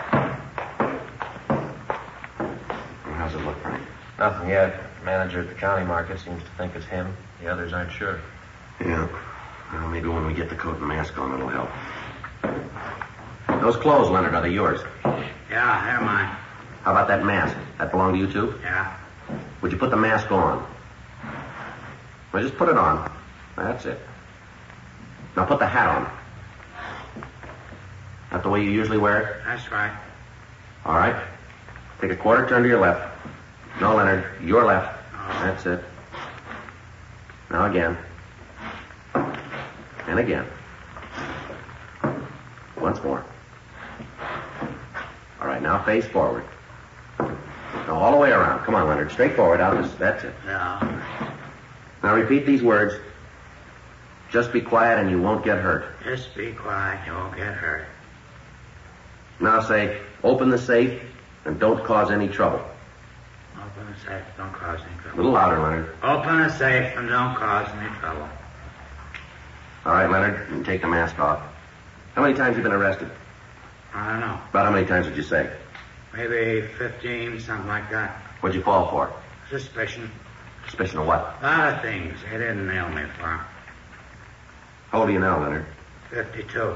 How's 3.16 3.34
it 3.34 3.42
look, 3.46 3.58
Frank? 3.62 3.84
Nothing 4.20 4.50
yet. 4.50 4.76
Manager 5.06 5.40
at 5.40 5.48
the 5.48 5.56
county 5.56 5.86
market 5.86 6.20
seems 6.20 6.44
to 6.44 6.50
think 6.58 6.76
it's 6.76 6.86
him. 6.86 7.16
The 7.42 7.48
others 7.48 7.72
aren't 7.72 7.92
sure. 7.94 8.20
Yeah. 8.82 9.08
Well, 9.72 9.88
maybe 9.88 10.10
when 10.10 10.26
we 10.26 10.34
get 10.34 10.50
the 10.50 10.56
coat 10.56 10.78
and 10.78 10.88
mask 10.88 11.18
on, 11.18 11.34
it'll 11.34 11.48
help. 11.48 11.70
Those 13.62 13.78
clothes, 13.78 14.10
Leonard, 14.10 14.36
are 14.36 14.42
they 14.42 14.50
yours? 14.50 14.82
Yeah, 15.50 15.86
they're 15.86 16.02
mine. 16.02 16.36
How 16.84 16.92
about 16.92 17.08
that 17.08 17.24
mask? 17.24 17.56
That 17.78 17.92
belong 17.92 18.14
to 18.14 18.20
you, 18.20 18.32
too? 18.32 18.60
Yeah. 18.62 18.98
Would 19.62 19.72
you 19.72 19.78
put 19.78 19.90
the 19.90 19.98
mask 19.98 20.30
on? 20.32 20.66
Well, 22.34 22.44
just 22.44 22.58
put 22.58 22.68
it 22.68 22.78
on. 22.78 23.10
That's 23.56 23.86
it. 23.86 24.00
Now 25.38 25.46
put 25.46 25.60
the 25.60 25.68
hat 25.68 25.88
on. 25.90 27.24
That 28.32 28.44
the 28.44 28.50
way 28.50 28.64
you 28.64 28.70
usually 28.70 28.98
wear 28.98 29.22
it? 29.22 29.36
That's 29.46 29.72
right. 29.72 29.98
All 30.86 30.96
right. 30.96 31.16
Take 32.02 32.12
a 32.12 32.16
quarter 32.18 32.48
turn 32.48 32.64
to 32.64 32.70
your 32.70 32.82
left. 32.82 33.09
No, 33.82 33.96
Leonard, 33.96 34.26
your 34.44 34.66
left. 34.66 35.00
That's 35.14 35.66
it. 35.66 35.84
Now 37.50 37.70
again. 37.70 37.98
And 39.16 40.20
again. 40.20 40.46
Once 42.78 43.02
more. 43.04 43.24
All 45.40 45.48
right, 45.48 45.62
now 45.62 45.82
face 45.84 46.06
forward. 46.06 46.44
Now 47.20 47.96
all 47.96 48.12
the 48.12 48.18
way 48.18 48.32
around. 48.32 48.66
Come 48.66 48.76
on, 48.76 48.88
Leonard. 48.88 49.12
Straight 49.12 49.36
forward. 49.36 49.62
Out 49.62 49.82
this. 49.82 49.94
That's 49.94 50.26
it. 50.26 50.34
Yeah. 50.46 51.32
Now 52.04 52.16
repeat 52.16 52.46
these 52.46 52.62
words. 52.62 52.96
Just 54.30 54.52
be 54.52 54.62
quiet 54.62 55.00
and 55.00 55.10
you 55.10 55.22
won't 55.22 55.44
get 55.44 55.58
hurt. 55.58 55.86
Just 56.04 56.36
be 56.36 56.52
quiet. 56.52 57.00
You 57.08 57.14
won't 57.14 57.36
get 57.36 57.54
hurt. 57.54 57.88
Now 59.40 59.62
say, 59.62 60.02
open 60.24 60.50
the 60.50 60.58
safe 60.58 61.02
and 61.46 61.60
don't 61.60 61.84
cause 61.84 62.12
any 62.12 62.28
trouble. 62.28 62.64
Open 63.70 63.94
the 63.94 64.00
safe. 64.00 64.24
Don't 64.38 64.54
cause 64.54 64.80
any 64.82 65.02
trouble. 65.02 65.16
A 65.16 65.18
little 65.18 65.32
louder, 65.32 65.60
Leonard. 65.60 65.90
Open 66.02 66.38
the 66.38 66.50
safe 66.50 66.98
and 66.98 67.08
don't 67.08 67.36
cause 67.36 67.68
any 67.80 67.90
trouble. 68.00 68.28
All 69.86 69.94
right, 69.94 70.10
Leonard, 70.10 70.40
you 70.50 70.56
can 70.56 70.64
take 70.64 70.82
the 70.82 70.88
mask 70.88 71.20
off. 71.20 71.42
How 72.16 72.22
many 72.22 72.34
times 72.34 72.56
have 72.56 72.58
you 72.58 72.64
been 72.64 72.72
arrested? 72.72 73.10
I 73.94 74.12
don't 74.12 74.22
know. 74.22 74.40
About 74.50 74.66
how 74.66 74.72
many 74.72 74.88
times 74.88 75.08
would 75.08 75.18
you 75.18 75.24
say? 75.24 75.52
Maybe 76.14 76.68
15, 76.78 77.40
something 77.40 77.68
like 77.68 77.90
that. 77.92 78.12
What'd 78.40 78.56
you 78.56 78.64
fall 78.64 78.90
for? 78.90 79.14
Suspicion. 79.50 80.10
Suspicion 80.66 81.00
of 81.00 81.08
what? 81.08 81.38
A 81.42 81.44
lot 81.44 81.74
of 81.74 81.82
things. 81.82 82.18
They 82.30 82.38
didn't 82.38 82.68
nail 82.68 82.90
me 82.90 83.04
for. 83.20 83.40
How 84.90 85.00
old 85.02 85.10
are 85.10 85.12
you 85.12 85.20
now, 85.20 85.42
Leonard? 85.42 85.66
52. 86.10 86.76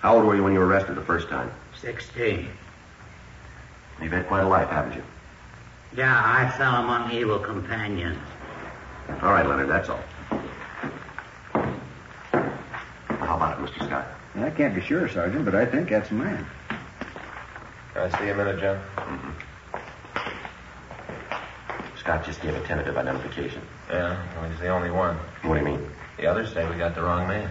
How 0.00 0.16
old 0.16 0.24
were 0.24 0.34
you 0.34 0.42
when 0.42 0.52
you 0.52 0.58
were 0.58 0.66
arrested 0.66 0.96
the 0.96 1.02
first 1.02 1.28
time? 1.28 1.50
16. 1.80 2.48
You've 4.02 4.12
had 4.12 4.26
quite 4.26 4.42
a 4.42 4.48
life, 4.48 4.68
haven't 4.68 4.96
you? 4.96 5.02
Yeah, 5.96 6.22
I 6.24 6.48
fell 6.56 6.76
among 6.76 7.10
evil 7.12 7.38
companions. 7.38 8.18
All 9.22 9.32
right, 9.32 9.46
Leonard, 9.46 9.68
that's 9.68 9.88
all. 9.88 10.00
How 13.08 13.36
about 13.36 13.58
it, 13.58 13.64
Mr. 13.66 13.86
Scott? 13.86 14.06
I 14.36 14.50
can't 14.50 14.74
be 14.74 14.80
sure, 14.80 15.08
Sergeant, 15.08 15.44
but 15.44 15.54
I 15.56 15.66
think 15.66 15.88
that's 15.88 16.10
a 16.10 16.14
man. 16.14 16.46
Can 17.92 18.02
I 18.02 18.18
see 18.18 18.28
a 18.28 18.34
minute, 18.34 18.60
Joe? 18.60 18.80
Mm-hmm. 18.96 19.30
Scott 21.98 22.24
just 22.24 22.40
gave 22.40 22.54
a 22.54 22.60
tentative 22.60 22.96
identification. 22.96 23.62
Yeah, 23.88 24.16
well, 24.36 24.48
he's 24.48 24.60
the 24.60 24.68
only 24.68 24.90
one. 24.90 25.16
What 25.42 25.54
do 25.54 25.60
you 25.60 25.76
mean? 25.76 25.90
The 26.18 26.26
others 26.26 26.52
say 26.52 26.68
we 26.68 26.76
got 26.76 26.94
the 26.94 27.02
wrong 27.02 27.26
man. 27.26 27.50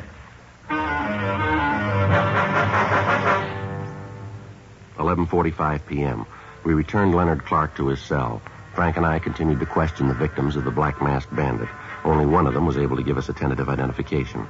11:45 4.97 5.85
p.m. 5.85 6.25
We 6.63 6.73
returned 6.73 7.15
Leonard 7.15 7.45
Clark 7.45 7.75
to 7.77 7.87
his 7.87 8.01
cell. 8.01 8.41
Frank 8.75 8.97
and 8.97 9.05
I 9.05 9.19
continued 9.19 9.59
to 9.59 9.65
question 9.65 10.07
the 10.07 10.13
victims 10.13 10.55
of 10.55 10.65
the 10.65 10.71
Black 10.71 11.01
Masked 11.01 11.35
Bandit. 11.35 11.69
Only 12.03 12.25
one 12.25 12.47
of 12.47 12.53
them 12.53 12.65
was 12.65 12.77
able 12.77 12.97
to 12.97 13.03
give 13.03 13.17
us 13.17 13.29
a 13.29 13.33
tentative 13.33 13.69
identification. 13.69 14.47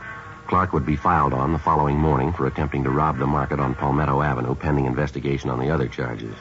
Clark 0.47 0.73
would 0.73 0.85
be 0.85 0.95
filed 0.95 1.33
on 1.33 1.53
the 1.53 1.59
following 1.59 1.97
morning 1.97 2.33
for 2.33 2.47
attempting 2.47 2.83
to 2.83 2.89
rob 2.89 3.19
the 3.19 3.27
market 3.27 3.59
on 3.59 3.75
Palmetto 3.75 4.21
Avenue, 4.21 4.55
pending 4.55 4.85
investigation 4.85 5.49
on 5.51 5.59
the 5.59 5.69
other 5.69 5.87
charges. 5.87 6.33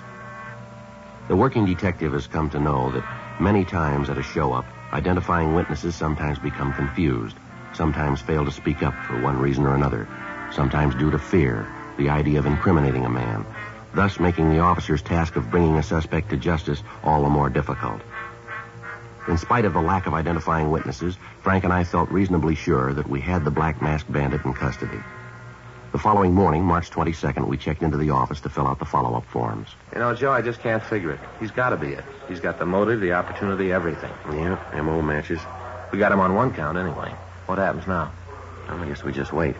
The 1.29 1.37
working 1.37 1.67
detective 1.67 2.15
has 2.15 2.27
come 2.27 2.49
to 2.51 2.59
know 2.59 2.91
that 2.93 3.41
many 3.41 3.67
times 3.67 4.09
at 4.09 4.17
a 4.17 4.23
show 4.23 4.55
up, 4.55 4.65
identifying 4.93 5.55
witnesses 5.55 5.95
sometimes 5.95 6.39
become 6.39 6.73
confused, 6.73 7.37
sometimes 7.75 8.23
fail 8.23 8.47
to 8.47 8.51
speak 8.51 8.83
up 8.83 8.95
for 9.05 9.21
one 9.21 9.39
reason 9.39 9.67
or 9.67 9.75
another, 9.75 10.09
sometimes 10.53 10.95
due 10.95 11.11
to 11.11 11.19
fear, 11.19 11.67
the 11.99 12.09
idea 12.09 12.39
of 12.39 12.47
incriminating 12.47 13.05
a 13.05 13.11
man, 13.11 13.45
thus 13.99 14.21
making 14.21 14.49
the 14.49 14.61
officer's 14.61 15.03
task 15.03 15.35
of 15.35 15.51
bringing 15.51 15.75
a 15.75 15.83
suspect 15.83 16.31
to 16.31 16.37
justice 16.37 16.85
all 17.03 17.25
the 17.25 17.29
more 17.29 17.51
difficult. 17.51 18.01
In 19.27 19.37
spite 19.37 19.65
of 19.65 19.73
the 19.73 19.81
lack 19.81 20.07
of 20.07 20.15
identifying 20.15 20.71
witnesses, 20.71 21.17
Frank 21.43 21.65
and 21.65 21.73
I 21.73 21.83
felt 21.83 22.09
reasonably 22.09 22.55
sure 22.55 22.95
that 22.95 23.11
we 23.11 23.21
had 23.21 23.45
the 23.45 23.51
Black 23.51 23.83
Masked 23.83 24.13
Bandit 24.13 24.45
in 24.45 24.55
custody. 24.55 25.01
The 25.91 25.99
following 25.99 26.33
morning, 26.33 26.63
March 26.63 26.91
22nd, 26.91 27.49
we 27.49 27.57
checked 27.57 27.83
into 27.83 27.97
the 27.97 28.11
office 28.11 28.41
to 28.43 28.49
fill 28.49 28.69
out 28.69 28.79
the 28.79 28.85
follow-up 28.85 29.25
forms. 29.25 29.69
You 29.93 29.99
know, 29.99 30.15
Joe, 30.15 30.31
I 30.31 30.43
just 30.43 30.61
can't 30.61 30.83
figure 30.83 31.11
it. 31.11 31.21
He's 31.41 31.51
got 31.51 31.71
to 31.71 31.77
be 31.77 31.89
it. 31.89 32.05
He's 32.29 32.39
got 32.39 32.61
the 32.61 32.67
motive, 32.67 33.01
the 33.01 33.15
opportunity, 33.15 33.73
everything. 33.73 34.13
Yeah, 34.31 34.81
MO 34.81 35.03
matches. 35.03 35.41
We 35.91 35.99
got 35.99 36.13
him 36.13 36.21
on 36.21 36.37
one 36.37 36.55
count 36.55 36.79
anyway. 36.79 37.13
What 37.47 37.59
happens 37.59 37.89
now? 37.89 38.13
Well, 38.69 38.79
I 38.79 38.87
guess 38.87 39.03
we 39.03 39.11
just 39.11 39.33
wait. 39.33 39.57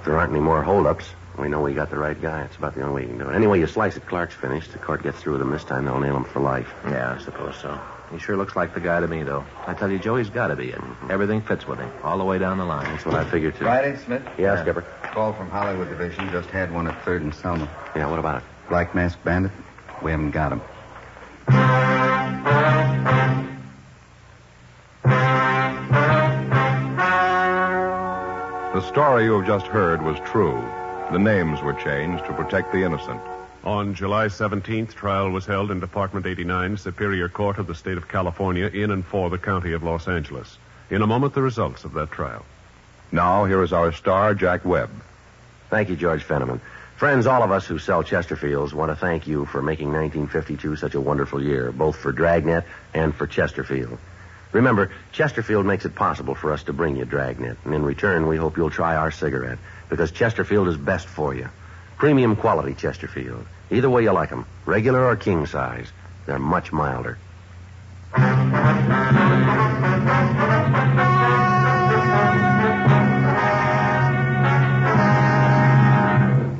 If 0.00 0.04
there 0.04 0.18
aren't 0.18 0.32
any 0.32 0.40
more 0.40 0.62
holdups, 0.62 1.06
we 1.38 1.48
know 1.48 1.60
we 1.60 1.74
got 1.74 1.90
the 1.90 1.98
right 1.98 2.20
guy. 2.20 2.42
It's 2.42 2.56
about 2.56 2.74
the 2.74 2.82
only 2.82 2.94
way 2.94 3.02
you 3.02 3.08
can 3.08 3.18
do 3.18 3.28
it. 3.30 3.34
Anyway, 3.34 3.60
you 3.60 3.66
slice 3.66 3.96
it, 3.96 4.06
Clark's 4.06 4.34
finished. 4.34 4.72
The 4.72 4.78
court 4.78 5.02
gets 5.02 5.20
through 5.20 5.34
with 5.34 5.42
him 5.42 5.50
this 5.50 5.64
time, 5.64 5.84
they'll 5.84 6.00
nail 6.00 6.16
him 6.16 6.24
for 6.24 6.40
life. 6.40 6.72
Yeah, 6.84 7.16
I 7.18 7.22
suppose 7.22 7.56
so. 7.56 7.78
He 8.10 8.18
sure 8.18 8.36
looks 8.36 8.56
like 8.56 8.72
the 8.72 8.80
guy 8.80 9.00
to 9.00 9.06
me, 9.06 9.22
though. 9.22 9.44
I 9.66 9.74
tell 9.74 9.90
you, 9.90 9.98
Joe, 9.98 10.16
he's 10.16 10.30
got 10.30 10.48
to 10.48 10.56
be 10.56 10.70
it. 10.70 10.76
Mm-hmm. 10.76 11.10
Everything 11.10 11.42
fits 11.42 11.66
with 11.66 11.78
him, 11.78 11.90
all 12.02 12.16
the 12.16 12.24
way 12.24 12.38
down 12.38 12.56
the 12.56 12.64
line. 12.64 12.86
That's 12.86 13.04
what 13.04 13.14
I 13.14 13.24
figured, 13.24 13.54
too. 13.56 13.64
Friday, 13.64 13.98
Smith? 14.04 14.22
Yeah, 14.38 14.62
Skipper. 14.62 14.82
Call 15.02 15.34
from 15.34 15.50
Hollywood 15.50 15.90
Division. 15.90 16.30
Just 16.30 16.48
had 16.48 16.72
one 16.72 16.86
at 16.88 16.98
3rd 17.04 17.20
and 17.20 17.34
Selma. 17.34 17.68
Yeah, 17.94 18.08
what 18.08 18.18
about 18.18 18.38
it? 18.38 18.44
Black 18.70 18.94
Mask 18.94 19.18
Bandit. 19.24 19.52
We 20.02 20.10
haven't 20.10 20.30
got 20.30 20.52
him. 20.52 20.62
The 28.74 28.86
story 28.88 29.24
you 29.24 29.38
have 29.38 29.46
just 29.46 29.66
heard 29.66 30.02
was 30.02 30.18
true. 30.20 30.62
The 31.10 31.18
names 31.18 31.62
were 31.62 31.72
changed 31.72 32.26
to 32.26 32.34
protect 32.34 32.70
the 32.70 32.82
innocent. 32.82 33.22
On 33.64 33.94
July 33.94 34.26
17th, 34.26 34.92
trial 34.92 35.30
was 35.30 35.46
held 35.46 35.70
in 35.70 35.80
Department 35.80 36.26
89, 36.26 36.76
Superior 36.76 37.30
Court 37.30 37.58
of 37.58 37.66
the 37.66 37.74
State 37.74 37.96
of 37.96 38.08
California, 38.08 38.66
in 38.66 38.90
and 38.90 39.02
for 39.02 39.30
the 39.30 39.38
County 39.38 39.72
of 39.72 39.82
Los 39.82 40.06
Angeles. 40.06 40.58
In 40.90 41.00
a 41.00 41.06
moment, 41.06 41.32
the 41.32 41.40
results 41.40 41.84
of 41.84 41.94
that 41.94 42.10
trial. 42.10 42.44
Now, 43.10 43.46
here 43.46 43.62
is 43.62 43.72
our 43.72 43.90
star, 43.92 44.34
Jack 44.34 44.66
Webb. 44.66 44.90
Thank 45.70 45.88
you, 45.88 45.96
George 45.96 46.22
Fenneman. 46.22 46.60
Friends, 46.96 47.26
all 47.26 47.42
of 47.42 47.52
us 47.52 47.64
who 47.64 47.78
sell 47.78 48.02
Chesterfields 48.02 48.74
want 48.74 48.90
to 48.90 48.96
thank 48.96 49.26
you 49.26 49.46
for 49.46 49.62
making 49.62 49.88
1952 49.88 50.76
such 50.76 50.94
a 50.94 51.00
wonderful 51.00 51.42
year, 51.42 51.72
both 51.72 51.96
for 51.96 52.12
Dragnet 52.12 52.64
and 52.92 53.14
for 53.14 53.26
Chesterfield. 53.26 53.98
Remember, 54.52 54.90
Chesterfield 55.12 55.66
makes 55.66 55.84
it 55.84 55.94
possible 55.94 56.34
for 56.34 56.52
us 56.52 56.62
to 56.64 56.72
bring 56.72 56.96
you 56.96 57.04
Dragnet, 57.04 57.58
and 57.64 57.74
in 57.74 57.82
return, 57.82 58.26
we 58.26 58.36
hope 58.36 58.56
you'll 58.56 58.70
try 58.70 58.96
our 58.96 59.10
cigarette, 59.10 59.58
because 59.90 60.10
Chesterfield 60.10 60.68
is 60.68 60.76
best 60.76 61.06
for 61.06 61.34
you. 61.34 61.48
Premium 61.98 62.34
quality 62.34 62.74
Chesterfield. 62.74 63.44
Either 63.70 63.90
way 63.90 64.02
you 64.04 64.12
like 64.12 64.32
'em, 64.32 64.46
regular 64.64 65.04
or 65.04 65.16
king 65.16 65.44
size. 65.46 65.92
They're 66.26 66.38
much 66.38 66.72
milder. 66.72 67.18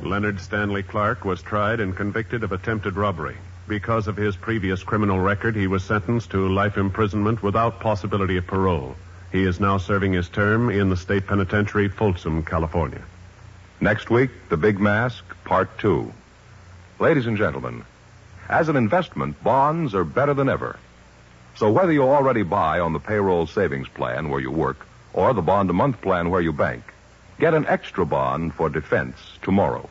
Leonard 0.03 0.41
Stanley 0.41 0.83
Clark 0.83 1.25
was 1.25 1.41
tried 1.41 1.81
and 1.81 1.97
convicted 1.97 2.43
of 2.43 2.53
attempted 2.53 2.97
robbery. 2.97 3.37
Because 3.69 4.09
of 4.09 4.17
his 4.17 4.35
previous 4.35 4.83
criminal 4.83 5.21
record, 5.21 5.55
he 5.55 5.67
was 5.67 5.85
sentenced 5.85 6.31
to 6.31 6.49
life 6.49 6.79
imprisonment 6.79 7.43
without 7.43 7.81
possibility 7.81 8.39
of 8.39 8.47
parole. 8.47 8.97
He 9.31 9.43
is 9.43 9.61
now 9.61 9.77
serving 9.77 10.15
his 10.15 10.31
term 10.31 10.71
in 10.71 10.89
the 10.89 10.97
state 10.97 11.27
penitentiary, 11.27 11.89
Folsom, 11.89 12.45
California. 12.45 13.03
Next 13.79 14.09
week, 14.09 14.31
The 14.49 14.57
Big 14.57 14.81
Mask, 14.81 15.23
Part 15.45 15.79
2. 15.81 16.11
Ladies 16.99 17.27
and 17.27 17.37
gentlemen, 17.37 17.85
as 18.49 18.71
an 18.71 18.77
investment, 18.77 19.43
bonds 19.45 19.95
are 19.95 20.05
better 20.05 20.33
than 20.33 20.49
ever. 20.49 20.79
So 21.57 21.71
whether 21.71 21.93
you 21.93 22.05
already 22.05 22.45
buy 22.45 22.81
on 22.81 22.95
the 22.95 23.01
payroll 23.01 23.47
savings 23.47 23.89
plan 23.89 24.31
where 24.31 24.41
you 24.41 24.51
work 24.51 24.87
or 25.13 25.35
the 25.35 25.43
bond 25.43 25.69
a 25.69 25.75
month 25.75 26.01
plan 26.01 26.31
where 26.31 26.41
you 26.41 26.55
bank, 26.55 26.85
get 27.39 27.53
an 27.53 27.67
extra 27.67 28.07
bond 28.07 28.55
for 28.55 28.71
defense 28.71 29.17
tomorrow. 29.43 29.91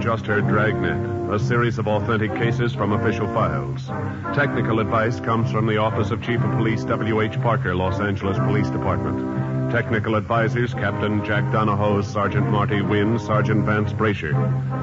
Just 0.00 0.24
heard 0.24 0.48
Dragnet, 0.48 1.30
a 1.30 1.38
series 1.38 1.78
of 1.78 1.86
authentic 1.86 2.34
cases 2.34 2.74
from 2.74 2.92
official 2.92 3.26
files. 3.34 3.86
Technical 4.34 4.80
advice 4.80 5.20
comes 5.20 5.50
from 5.50 5.66
the 5.66 5.76
Office 5.76 6.10
of 6.10 6.22
Chief 6.22 6.40
of 6.42 6.50
Police 6.52 6.84
W.H. 6.84 7.40
Parker, 7.42 7.74
Los 7.74 8.00
Angeles 8.00 8.38
Police 8.38 8.70
Department. 8.70 9.70
Technical 9.70 10.14
advisors 10.14 10.72
Captain 10.72 11.22
Jack 11.24 11.52
Donahoe, 11.52 12.00
Sergeant 12.00 12.48
Marty 12.48 12.80
Wynn, 12.80 13.18
Sergeant 13.18 13.66
Vance 13.66 13.92
Brasher. 13.92 14.32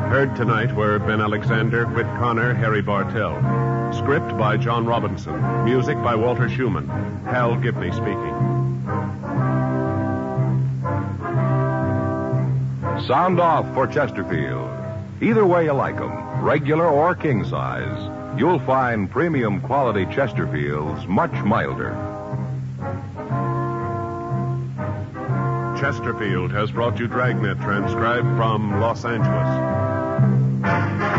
Heard 0.09 0.35
tonight 0.35 0.73
were 0.75 0.99
Ben 0.99 1.19
Alexander, 1.19 1.87
Whit 1.87 2.05
Connor, 2.17 2.53
Harry 2.53 2.83
Bartell. 2.83 3.35
Script 3.93 4.37
by 4.37 4.55
John 4.55 4.85
Robinson. 4.85 5.65
Music 5.65 5.97
by 6.03 6.15
Walter 6.15 6.47
Schumann. 6.47 6.87
Hal 7.25 7.55
Gibney 7.55 7.91
speaking. 7.91 8.35
Sound 13.07 13.39
off 13.39 13.73
for 13.73 13.87
Chesterfield. 13.87 14.76
Either 15.19 15.45
way 15.45 15.65
you 15.65 15.73
like 15.73 15.99
'em, 15.99 16.43
regular 16.43 16.87
or 16.87 17.15
king 17.15 17.43
size, 17.43 18.39
you'll 18.39 18.59
find 18.59 19.09
premium 19.09 19.59
quality 19.61 20.05
Chesterfields 20.05 21.07
much 21.07 21.33
milder. 21.43 21.95
Chesterfield 25.79 26.51
has 26.51 26.71
brought 26.71 26.99
you 26.99 27.07
Dragnet, 27.07 27.59
transcribed 27.61 28.27
from 28.37 28.79
Los 28.79 29.05
Angeles. 29.05 31.16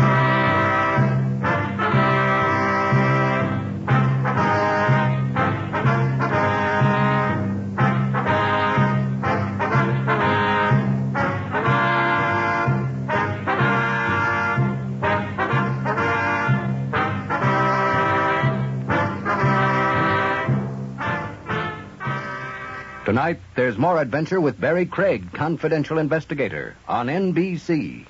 Tonight, 23.19 23.41
there's 23.57 23.77
more 23.77 24.01
adventure 24.01 24.39
with 24.39 24.61
Barry 24.61 24.85
Craig, 24.85 25.33
confidential 25.33 25.97
investigator, 25.97 26.77
on 26.87 27.07
NBC. 27.07 28.05